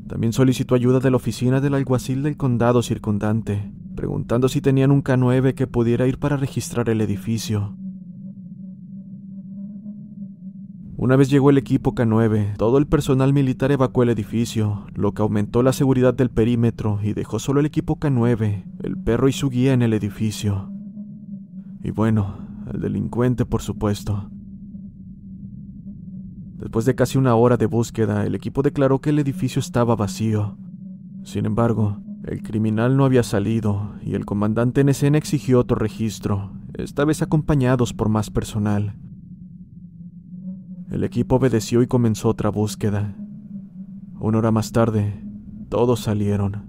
También 0.07 0.33
solicitó 0.33 0.73
ayuda 0.73 0.99
de 0.99 1.11
la 1.11 1.17
oficina 1.17 1.61
del 1.61 1.75
alguacil 1.75 2.23
del 2.23 2.35
condado 2.35 2.81
circundante, 2.81 3.71
preguntando 3.95 4.49
si 4.49 4.61
tenían 4.61 4.89
un 4.89 5.03
K9 5.03 5.53
que 5.53 5.67
pudiera 5.67 6.07
ir 6.07 6.17
para 6.17 6.37
registrar 6.37 6.89
el 6.89 7.01
edificio. 7.01 7.77
Una 10.99 11.15
vez 11.15 11.29
llegó 11.29 11.51
el 11.51 11.59
equipo 11.59 11.93
K9, 11.93 12.57
todo 12.57 12.79
el 12.79 12.87
personal 12.87 13.31
militar 13.31 13.71
evacuó 13.71 14.01
el 14.01 14.09
edificio, 14.09 14.87
lo 14.95 15.13
que 15.13 15.21
aumentó 15.21 15.61
la 15.61 15.71
seguridad 15.71 16.15
del 16.15 16.31
perímetro 16.31 16.99
y 17.03 17.13
dejó 17.13 17.37
solo 17.37 17.59
el 17.59 17.67
equipo 17.67 17.99
K9, 17.99 18.63
el 18.81 18.97
perro 18.97 19.27
y 19.27 19.31
su 19.31 19.51
guía 19.51 19.73
en 19.73 19.83
el 19.83 19.93
edificio. 19.93 20.71
Y 21.83 21.91
bueno, 21.91 22.39
el 22.73 22.81
delincuente, 22.81 23.45
por 23.45 23.61
supuesto. 23.61 24.31
Después 26.55 26.85
de 26.85 26.95
casi 26.95 27.19
una 27.19 27.35
hora 27.35 27.57
de 27.57 27.67
búsqueda, 27.67 28.25
el 28.25 28.33
equipo 28.33 28.63
declaró 28.63 28.99
que 28.99 29.11
el 29.11 29.19
edificio 29.19 29.59
estaba 29.59 29.95
vacío. 29.95 30.57
Sin 31.23 31.45
embargo, 31.45 31.99
el 32.23 32.41
criminal 32.41 32.97
no 32.97 33.05
había 33.05 33.21
salido 33.21 33.93
y 34.01 34.15
el 34.15 34.25
comandante 34.25 34.81
en 34.81 34.89
escena 34.89 35.19
exigió 35.19 35.59
otro 35.59 35.77
registro, 35.77 36.53
esta 36.73 37.05
vez 37.05 37.21
acompañados 37.21 37.93
por 37.93 38.09
más 38.09 38.31
personal. 38.31 38.95
El 40.89 41.03
equipo 41.03 41.35
obedeció 41.35 41.81
y 41.81 41.87
comenzó 41.87 42.29
otra 42.29 42.49
búsqueda. 42.49 43.13
Una 44.19 44.37
hora 44.37 44.51
más 44.51 44.71
tarde, 44.71 45.21
todos 45.69 45.99
salieron. 45.99 46.65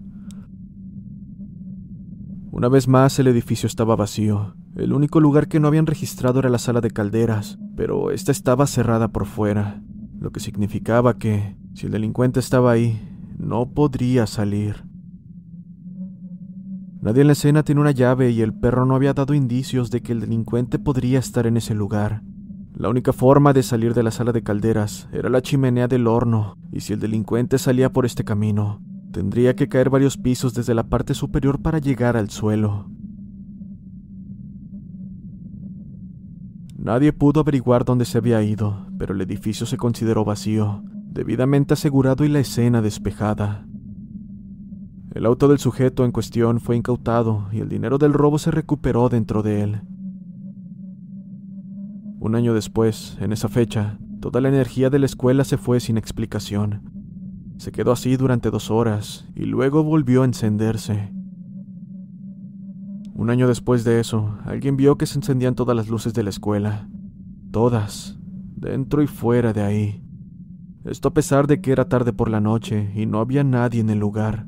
Una 2.50 2.68
vez 2.68 2.88
más 2.88 3.16
el 3.20 3.28
edificio 3.28 3.68
estaba 3.68 3.94
vacío. 3.94 4.56
El 4.74 4.92
único 4.92 5.20
lugar 5.20 5.46
que 5.46 5.60
no 5.60 5.68
habían 5.68 5.86
registrado 5.86 6.40
era 6.40 6.48
la 6.48 6.58
sala 6.58 6.80
de 6.80 6.90
calderas, 6.90 7.58
pero 7.76 8.10
esta 8.10 8.32
estaba 8.32 8.66
cerrada 8.66 9.08
por 9.08 9.26
fuera, 9.26 9.82
lo 10.18 10.32
que 10.32 10.40
significaba 10.40 11.18
que, 11.18 11.56
si 11.74 11.86
el 11.86 11.92
delincuente 11.92 12.40
estaba 12.40 12.72
ahí, 12.72 13.00
no 13.38 13.70
podría 13.70 14.26
salir. 14.26 14.84
Nadie 17.00 17.20
en 17.20 17.28
la 17.28 17.34
escena 17.34 17.62
tiene 17.62 17.80
una 17.80 17.92
llave 17.92 18.30
y 18.32 18.40
el 18.40 18.52
perro 18.52 18.84
no 18.84 18.96
había 18.96 19.14
dado 19.14 19.34
indicios 19.34 19.92
de 19.92 20.02
que 20.02 20.10
el 20.10 20.20
delincuente 20.20 20.80
podría 20.80 21.20
estar 21.20 21.46
en 21.46 21.56
ese 21.56 21.74
lugar. 21.74 22.22
La 22.78 22.88
única 22.88 23.12
forma 23.12 23.52
de 23.52 23.64
salir 23.64 23.92
de 23.92 24.04
la 24.04 24.12
sala 24.12 24.30
de 24.30 24.44
calderas 24.44 25.08
era 25.12 25.28
la 25.28 25.42
chimenea 25.42 25.88
del 25.88 26.06
horno, 26.06 26.56
y 26.70 26.78
si 26.78 26.92
el 26.92 27.00
delincuente 27.00 27.58
salía 27.58 27.92
por 27.92 28.06
este 28.06 28.22
camino, 28.22 28.80
tendría 29.10 29.56
que 29.56 29.68
caer 29.68 29.90
varios 29.90 30.16
pisos 30.16 30.54
desde 30.54 30.76
la 30.76 30.84
parte 30.84 31.12
superior 31.14 31.60
para 31.60 31.80
llegar 31.80 32.16
al 32.16 32.30
suelo. 32.30 32.88
Nadie 36.76 37.12
pudo 37.12 37.40
averiguar 37.40 37.84
dónde 37.84 38.04
se 38.04 38.18
había 38.18 38.40
ido, 38.44 38.86
pero 38.96 39.12
el 39.12 39.20
edificio 39.22 39.66
se 39.66 39.76
consideró 39.76 40.24
vacío, 40.24 40.84
debidamente 41.10 41.74
asegurado 41.74 42.24
y 42.24 42.28
la 42.28 42.38
escena 42.38 42.80
despejada. 42.80 43.66
El 45.12 45.26
auto 45.26 45.48
del 45.48 45.58
sujeto 45.58 46.04
en 46.04 46.12
cuestión 46.12 46.60
fue 46.60 46.76
incautado 46.76 47.48
y 47.50 47.58
el 47.58 47.68
dinero 47.68 47.98
del 47.98 48.12
robo 48.12 48.38
se 48.38 48.52
recuperó 48.52 49.08
dentro 49.08 49.42
de 49.42 49.62
él. 49.64 49.80
Un 52.20 52.34
año 52.34 52.52
después, 52.52 53.16
en 53.20 53.32
esa 53.32 53.48
fecha, 53.48 53.98
toda 54.20 54.40
la 54.40 54.48
energía 54.48 54.90
de 54.90 54.98
la 54.98 55.06
escuela 55.06 55.44
se 55.44 55.56
fue 55.56 55.78
sin 55.78 55.96
explicación. 55.96 56.90
Se 57.58 57.70
quedó 57.70 57.92
así 57.92 58.16
durante 58.16 58.50
dos 58.50 58.70
horas 58.70 59.28
y 59.36 59.44
luego 59.44 59.84
volvió 59.84 60.22
a 60.22 60.24
encenderse. 60.24 61.12
Un 63.14 63.30
año 63.30 63.46
después 63.46 63.84
de 63.84 64.00
eso, 64.00 64.36
alguien 64.44 64.76
vio 64.76 64.98
que 64.98 65.06
se 65.06 65.18
encendían 65.18 65.54
todas 65.54 65.76
las 65.76 65.88
luces 65.88 66.12
de 66.12 66.24
la 66.24 66.30
escuela. 66.30 66.88
Todas, 67.52 68.18
dentro 68.56 69.02
y 69.02 69.06
fuera 69.06 69.52
de 69.52 69.62
ahí. 69.62 70.04
Esto 70.84 71.08
a 71.08 71.14
pesar 71.14 71.46
de 71.46 71.60
que 71.60 71.70
era 71.70 71.88
tarde 71.88 72.12
por 72.12 72.30
la 72.30 72.40
noche 72.40 72.92
y 72.94 73.06
no 73.06 73.20
había 73.20 73.44
nadie 73.44 73.80
en 73.80 73.90
el 73.90 73.98
lugar. 73.98 74.46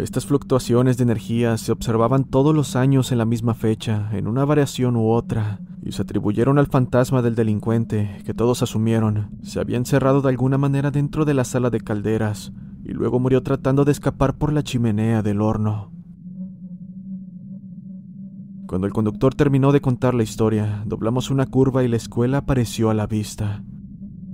Estas 0.00 0.24
fluctuaciones 0.24 0.96
de 0.96 1.02
energía 1.02 1.58
se 1.58 1.72
observaban 1.72 2.24
todos 2.24 2.54
los 2.54 2.74
años 2.74 3.12
en 3.12 3.18
la 3.18 3.26
misma 3.26 3.52
fecha, 3.52 4.08
en 4.12 4.28
una 4.28 4.46
variación 4.46 4.96
u 4.96 5.10
otra, 5.10 5.60
y 5.82 5.92
se 5.92 6.00
atribuyeron 6.00 6.58
al 6.58 6.68
fantasma 6.68 7.20
del 7.20 7.34
delincuente, 7.34 8.22
que 8.24 8.32
todos 8.32 8.62
asumieron 8.62 9.28
se 9.42 9.60
había 9.60 9.76
encerrado 9.76 10.22
de 10.22 10.30
alguna 10.30 10.56
manera 10.56 10.90
dentro 10.90 11.26
de 11.26 11.34
la 11.34 11.44
sala 11.44 11.68
de 11.68 11.80
calderas, 11.80 12.50
y 12.82 12.94
luego 12.94 13.20
murió 13.20 13.42
tratando 13.42 13.84
de 13.84 13.92
escapar 13.92 14.38
por 14.38 14.54
la 14.54 14.62
chimenea 14.62 15.22
del 15.22 15.42
horno. 15.42 15.92
Cuando 18.66 18.86
el 18.86 18.94
conductor 18.94 19.34
terminó 19.34 19.70
de 19.70 19.82
contar 19.82 20.14
la 20.14 20.22
historia, 20.22 20.82
doblamos 20.86 21.30
una 21.30 21.44
curva 21.44 21.84
y 21.84 21.88
la 21.88 21.96
escuela 21.96 22.38
apareció 22.38 22.88
a 22.88 22.94
la 22.94 23.06
vista. 23.06 23.62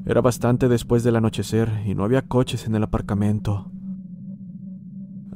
Era 0.05 0.20
bastante 0.20 0.68
después 0.68 1.02
del 1.02 1.16
anochecer 1.16 1.83
y 1.85 1.96
no 1.96 2.05
había 2.05 2.22
coches 2.22 2.68
en 2.68 2.76
el 2.76 2.85
aparcamiento. 2.85 3.72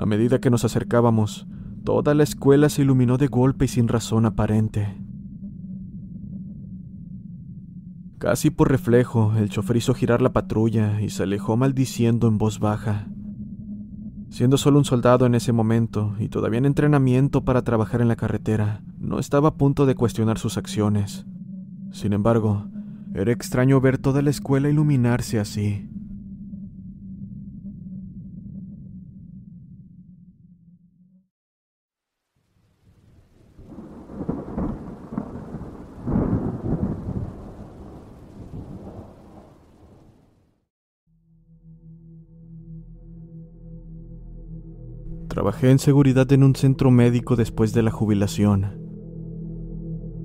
A 0.00 0.06
medida 0.06 0.40
que 0.40 0.48
nos 0.48 0.64
acercábamos, 0.64 1.46
toda 1.84 2.14
la 2.14 2.22
escuela 2.22 2.70
se 2.70 2.80
iluminó 2.80 3.18
de 3.18 3.26
golpe 3.26 3.66
y 3.66 3.68
sin 3.68 3.86
razón 3.86 4.24
aparente. 4.24 4.96
Casi 8.16 8.48
por 8.48 8.70
reflejo, 8.70 9.34
el 9.36 9.50
chofer 9.50 9.76
hizo 9.76 9.92
girar 9.92 10.22
la 10.22 10.32
patrulla 10.32 11.02
y 11.02 11.10
se 11.10 11.24
alejó 11.24 11.58
maldiciendo 11.58 12.28
en 12.28 12.38
voz 12.38 12.60
baja. 12.60 13.08
Siendo 14.30 14.56
solo 14.56 14.78
un 14.78 14.86
soldado 14.86 15.26
en 15.26 15.34
ese 15.34 15.52
momento 15.52 16.14
y 16.18 16.30
todavía 16.30 16.60
en 16.60 16.64
entrenamiento 16.64 17.44
para 17.44 17.60
trabajar 17.60 18.00
en 18.00 18.08
la 18.08 18.16
carretera, 18.16 18.82
no 18.98 19.18
estaba 19.18 19.48
a 19.48 19.54
punto 19.58 19.84
de 19.84 19.96
cuestionar 19.96 20.38
sus 20.38 20.56
acciones. 20.56 21.26
Sin 21.92 22.14
embargo, 22.14 22.68
era 23.12 23.32
extraño 23.32 23.82
ver 23.82 23.98
toda 23.98 24.22
la 24.22 24.30
escuela 24.30 24.70
iluminarse 24.70 25.38
así. 25.38 25.89
Trabajé 45.30 45.70
en 45.70 45.78
seguridad 45.78 46.30
en 46.32 46.42
un 46.42 46.56
centro 46.56 46.90
médico 46.90 47.36
después 47.36 47.72
de 47.72 47.84
la 47.84 47.92
jubilación. 47.92 48.80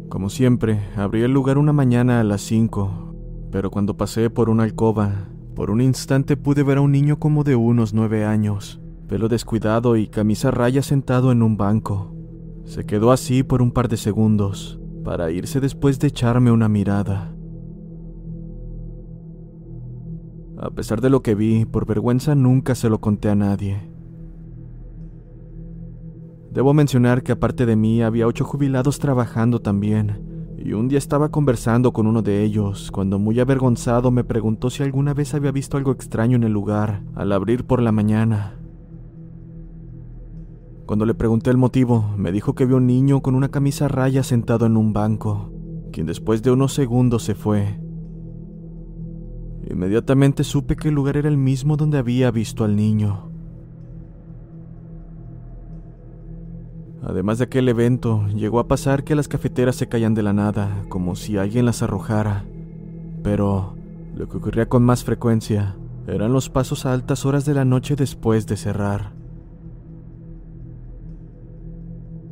Como 0.10 0.32
siempre, 0.32 0.80
abrí 0.96 1.22
el 1.22 1.32
lugar 1.32 1.60
una 1.60 1.74
mañana 1.74 2.20
a 2.20 2.24
las 2.24 2.42
5, 2.42 3.14
pero 3.52 3.70
cuando 3.70 3.98
pasé 3.98 4.32
por 4.32 4.50
una 4.50 4.64
alcoba, 4.64 5.30
por 5.56 5.70
un 5.70 5.82
instante 5.82 6.38
pude 6.38 6.64
ver 6.64 6.80
a 6.80 6.82
un 6.82 6.92
niño 6.92 7.20
como 7.20 7.44
de 7.44 7.56
unos 7.56 7.94
nueve 7.94 8.26
años, 8.26 8.82
pelo 9.08 9.28
descuidado 9.28 9.96
y 9.96 10.08
camisa 10.08 10.50
raya 10.50 10.82
sentado 10.82 11.32
en 11.32 11.44
un 11.44 11.56
banco. 11.56 12.16
Se 12.64 12.84
quedó 12.84 13.12
así 13.12 13.44
por 13.44 13.62
un 13.62 13.70
par 13.70 13.90
de 13.90 13.98
segundos, 13.98 14.82
para 15.04 15.30
irse 15.30 15.60
después 15.60 16.00
de 16.00 16.08
echarme 16.08 16.50
una 16.50 16.68
mirada. 16.68 17.32
A 20.58 20.72
pesar 20.72 21.00
de 21.00 21.12
lo 21.12 21.22
que 21.22 21.36
vi, 21.36 21.66
por 21.66 21.86
vergüenza 21.86 22.34
nunca 22.34 22.74
se 22.74 22.90
lo 22.90 23.00
conté 23.02 23.30
a 23.30 23.36
nadie. 23.36 23.95
Debo 26.56 26.74
mencionar 26.74 27.22
que 27.22 27.34
aparte 27.34 27.66
de 27.66 27.76
mí 27.76 28.02
había 28.02 28.26
ocho 28.26 28.46
jubilados 28.46 28.98
trabajando 28.98 29.60
también, 29.60 30.56
y 30.58 30.72
un 30.72 30.88
día 30.88 30.98
estaba 30.98 31.28
conversando 31.28 31.92
con 31.92 32.08
uno 32.08 32.22
de 32.22 32.44
ellos 32.44 32.92
cuando 32.92 33.20
muy 33.20 33.42
avergonzado 33.42 34.10
me 34.10 34.24
preguntó 34.24 34.70
si 34.70 34.82
alguna 34.82 35.14
vez 35.14 35.34
había 35.34 35.52
visto 35.52 35.76
algo 35.76 35.92
extraño 35.92 36.38
en 36.38 36.46
el 36.46 36.54
lugar 36.54 37.04
al 37.14 37.34
abrir 37.34 37.66
por 37.66 37.82
la 37.82 37.92
mañana. 37.92 38.58
Cuando 40.86 41.06
le 41.06 41.14
pregunté 41.14 41.50
el 41.50 41.58
motivo, 41.58 42.14
me 42.16 42.32
dijo 42.32 42.56
que 42.56 42.66
vio 42.66 42.78
un 42.78 42.88
niño 42.88 43.20
con 43.20 43.36
una 43.36 43.50
camisa 43.50 43.90
raya 43.90 44.24
sentado 44.24 44.66
en 44.66 44.78
un 44.78 44.94
banco, 44.94 45.52
quien 45.92 46.06
después 46.06 46.42
de 46.42 46.52
unos 46.52 46.74
segundos 46.74 47.24
se 47.24 47.36
fue. 47.36 47.82
Inmediatamente 49.70 50.46
supe 50.46 50.78
que 50.78 50.88
el 50.88 50.96
lugar 50.96 51.18
era 51.18 51.28
el 51.28 51.38
mismo 51.38 51.76
donde 51.76 51.98
había 51.98 52.32
visto 52.32 52.64
al 52.64 52.78
niño. 52.78 53.35
Además 57.06 57.38
de 57.38 57.44
aquel 57.44 57.70
evento, 57.70 58.26
llegó 58.30 58.60
a 58.60 58.68
pasar 58.68 59.04
que 59.04 59.14
las 59.14 59.28
cafeteras 59.28 59.76
se 59.76 59.88
caían 59.88 60.16
de 60.16 60.24
la 60.24 60.34
nada, 60.34 60.86
como 60.90 61.16
si 61.16 61.38
alguien 61.38 61.66
las 61.66 61.84
arrojara. 61.84 62.46
Pero 63.22 63.76
lo 64.16 64.28
que 64.28 64.38
ocurría 64.38 64.68
con 64.68 64.84
más 64.84 65.04
frecuencia 65.04 65.76
eran 66.08 66.34
los 66.34 66.50
pasos 66.50 66.86
a 66.86 66.94
altas 66.94 67.24
horas 67.26 67.46
de 67.46 67.54
la 67.54 67.64
noche 67.64 67.96
después 67.96 68.48
de 68.48 68.58
cerrar. 68.58 69.12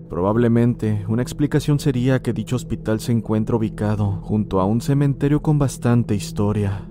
Probablemente 0.10 1.06
una 1.08 1.22
explicación 1.22 1.80
sería 1.80 2.24
que 2.24 2.34
dicho 2.34 2.56
hospital 2.56 3.00
se 3.00 3.12
encuentra 3.12 3.56
ubicado 3.56 4.22
junto 4.24 4.60
a 4.60 4.66
un 4.66 4.82
cementerio 4.82 5.44
con 5.44 5.60
bastante 5.60 6.16
historia. 6.16 6.88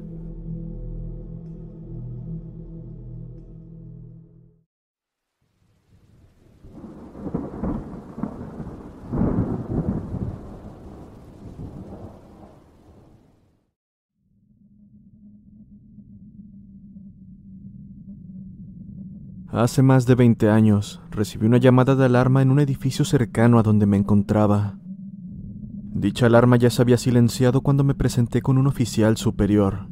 Hace 19.53 19.83
más 19.83 20.07
de 20.07 20.15
20 20.15 20.49
años 20.49 21.03
recibí 21.11 21.45
una 21.45 21.59
llamada 21.59 21.95
de 21.95 22.07
alarma 22.07 22.41
en 22.41 22.51
un 22.51 22.59
edificio 22.59 23.05
cercano 23.05 23.59
a 23.59 23.63
donde 23.63 23.85
me 23.85 23.99
encontraba. 23.99 24.79
Dicha 25.93 26.25
alarma 26.25 26.57
ya 26.57 26.71
se 26.71 26.81
había 26.81 26.97
silenciado 26.97 27.61
cuando 27.61 27.85
me 27.85 27.95
presenté 27.95 28.41
con 28.41 28.57
un 28.57 28.67
oficial 28.67 29.19
superior. 29.19 29.89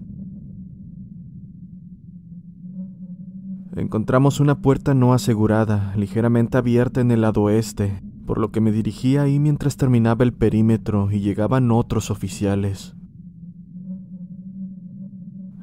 Encontramos 3.77 4.40
una 4.40 4.62
puerta 4.62 4.94
no 4.94 5.12
asegurada, 5.12 5.92
ligeramente 5.94 6.57
abierta 6.57 7.03
en 7.03 7.11
el 7.11 7.20
lado 7.20 7.42
oeste, 7.42 8.03
por 8.27 8.38
lo 8.38 8.53
que 8.53 8.62
me 8.62 8.73
dirigí 8.73 9.18
ahí 9.18 9.38
mientras 9.38 9.77
terminaba 9.77 10.25
el 10.25 10.33
perímetro 10.33 11.11
y 11.11 11.20
llegaban 11.20 11.70
otros 11.70 12.11
oficiales. 12.11 12.96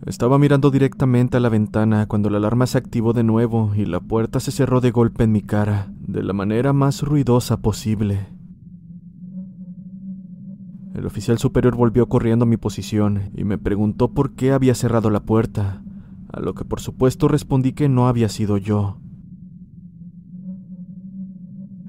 Estaba 0.08 0.40
mirando 0.40 0.72
directamente 0.72 1.36
a 1.36 1.42
la 1.42 1.50
ventana 1.50 2.06
cuando 2.08 2.30
la 2.30 2.38
alarma 2.38 2.66
se 2.66 2.78
activó 2.78 3.12
de 3.12 3.24
nuevo 3.24 3.74
y 3.76 3.84
la 3.86 4.00
puerta 4.00 4.40
se 4.40 4.54
cerró 4.54 4.80
de 4.80 4.92
golpe 4.92 5.26
en 5.26 5.34
mi 5.34 5.42
cara, 5.42 5.92
de 6.00 6.24
la 6.24 6.32
manera 6.32 6.72
más 6.72 7.02
ruidosa 7.02 7.58
posible. 7.58 8.26
El 10.94 11.06
oficial 11.06 11.40
superior 11.40 11.76
volvió 11.76 12.08
corriendo 12.08 12.44
a 12.44 12.48
mi 12.48 12.56
posición 12.56 13.32
y 13.36 13.44
me 13.44 13.58
preguntó 13.58 14.14
por 14.14 14.34
qué 14.34 14.54
había 14.54 14.76
cerrado 14.76 15.10
la 15.10 15.20
puerta, 15.20 15.84
a 16.32 16.40
lo 16.40 16.56
que 16.56 16.64
por 16.64 16.80
supuesto 16.80 17.28
respondí 17.28 17.74
que 17.74 17.90
no 17.90 18.08
había 18.08 18.30
sido 18.30 18.56
yo. 18.56 19.02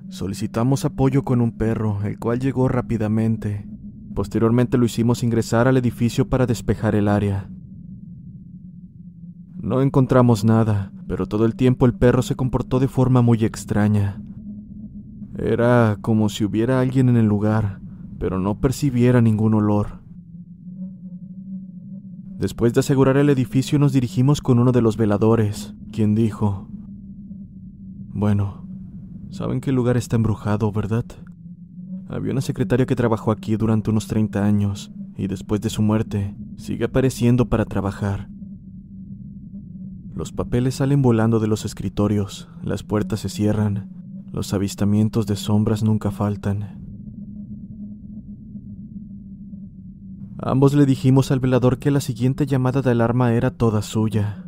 Solicitamos 0.09 0.85
apoyo 0.85 1.23
con 1.23 1.41
un 1.41 1.53
perro, 1.53 2.01
el 2.03 2.19
cual 2.19 2.41
llegó 2.41 2.67
rápidamente. 2.67 3.65
Posteriormente 4.13 4.77
lo 4.77 4.87
hicimos 4.87 5.23
ingresar 5.23 5.69
al 5.69 5.77
edificio 5.77 6.29
para 6.29 6.47
despejar 6.47 6.97
el 6.97 7.07
área. 7.07 7.49
No 9.69 9.83
encontramos 9.83 10.47
nada, 10.47 10.93
pero 11.07 11.27
todo 11.27 11.45
el 11.45 11.55
tiempo 11.55 11.85
el 11.85 11.93
perro 11.93 12.23
se 12.23 12.35
comportó 12.35 12.81
de 12.81 12.89
forma 12.89 13.21
muy 13.21 13.45
extraña. 13.45 14.19
Era 15.37 15.99
como 16.01 16.31
si 16.31 16.47
hubiera 16.47 16.81
alguien 16.81 17.11
en 17.11 17.19
el 17.19 17.27
lugar, 17.27 17.79
pero 18.19 18.39
no 18.39 18.61
percibiera 18.61 19.21
ningún 19.21 19.53
olor. 19.53 20.01
Después 22.39 22.73
de 22.73 22.81
asegurar 22.81 23.19
el 23.19 23.29
edificio 23.29 23.79
nos 23.79 23.93
dirigimos 23.93 24.41
con 24.41 24.59
uno 24.59 24.73
de 24.73 24.81
los 24.81 24.97
veladores, 24.97 25.75
quien 25.93 26.15
dijo, 26.15 26.67
Bueno, 28.15 28.67
saben 29.29 29.61
que 29.61 29.69
el 29.69 29.77
lugar 29.77 29.99
está 29.99 30.17
embrujado, 30.17 30.73
¿verdad? 30.73 31.05
Había 32.09 32.33
una 32.33 32.41
secretaria 32.41 32.87
que 32.87 32.97
trabajó 32.97 33.33
aquí 33.33 33.57
durante 33.57 33.91
unos 33.91 34.07
30 34.07 34.43
años, 34.43 34.91
y 35.15 35.27
después 35.27 35.61
de 35.61 35.69
su 35.69 35.83
muerte, 35.83 36.35
sigue 36.57 36.87
apareciendo 36.87 37.51
para 37.51 37.67
trabajar. 37.67 38.31
Los 40.19 40.33
papeles 40.33 40.75
salen 40.75 41.01
volando 41.01 41.39
de 41.39 41.47
los 41.47 41.65
escritorios, 41.65 42.49
las 42.65 42.83
puertas 42.83 43.21
se 43.21 43.29
cierran, 43.29 43.89
los 44.33 44.53
avistamientos 44.53 45.29
de 45.29 45.37
sombras 45.37 45.85
nunca 45.85 46.11
faltan. 46.11 46.83
Ambos 50.41 50.75
le 50.75 50.87
dijimos 50.87 51.31
al 51.31 51.39
velador 51.39 51.79
que 51.79 51.93
la 51.93 52.01
siguiente 52.01 52.47
llamada 52.47 52.83
de 52.83 52.91
alarma 52.91 53.33
era 53.33 53.53
toda 53.53 53.81
suya. 53.81 54.48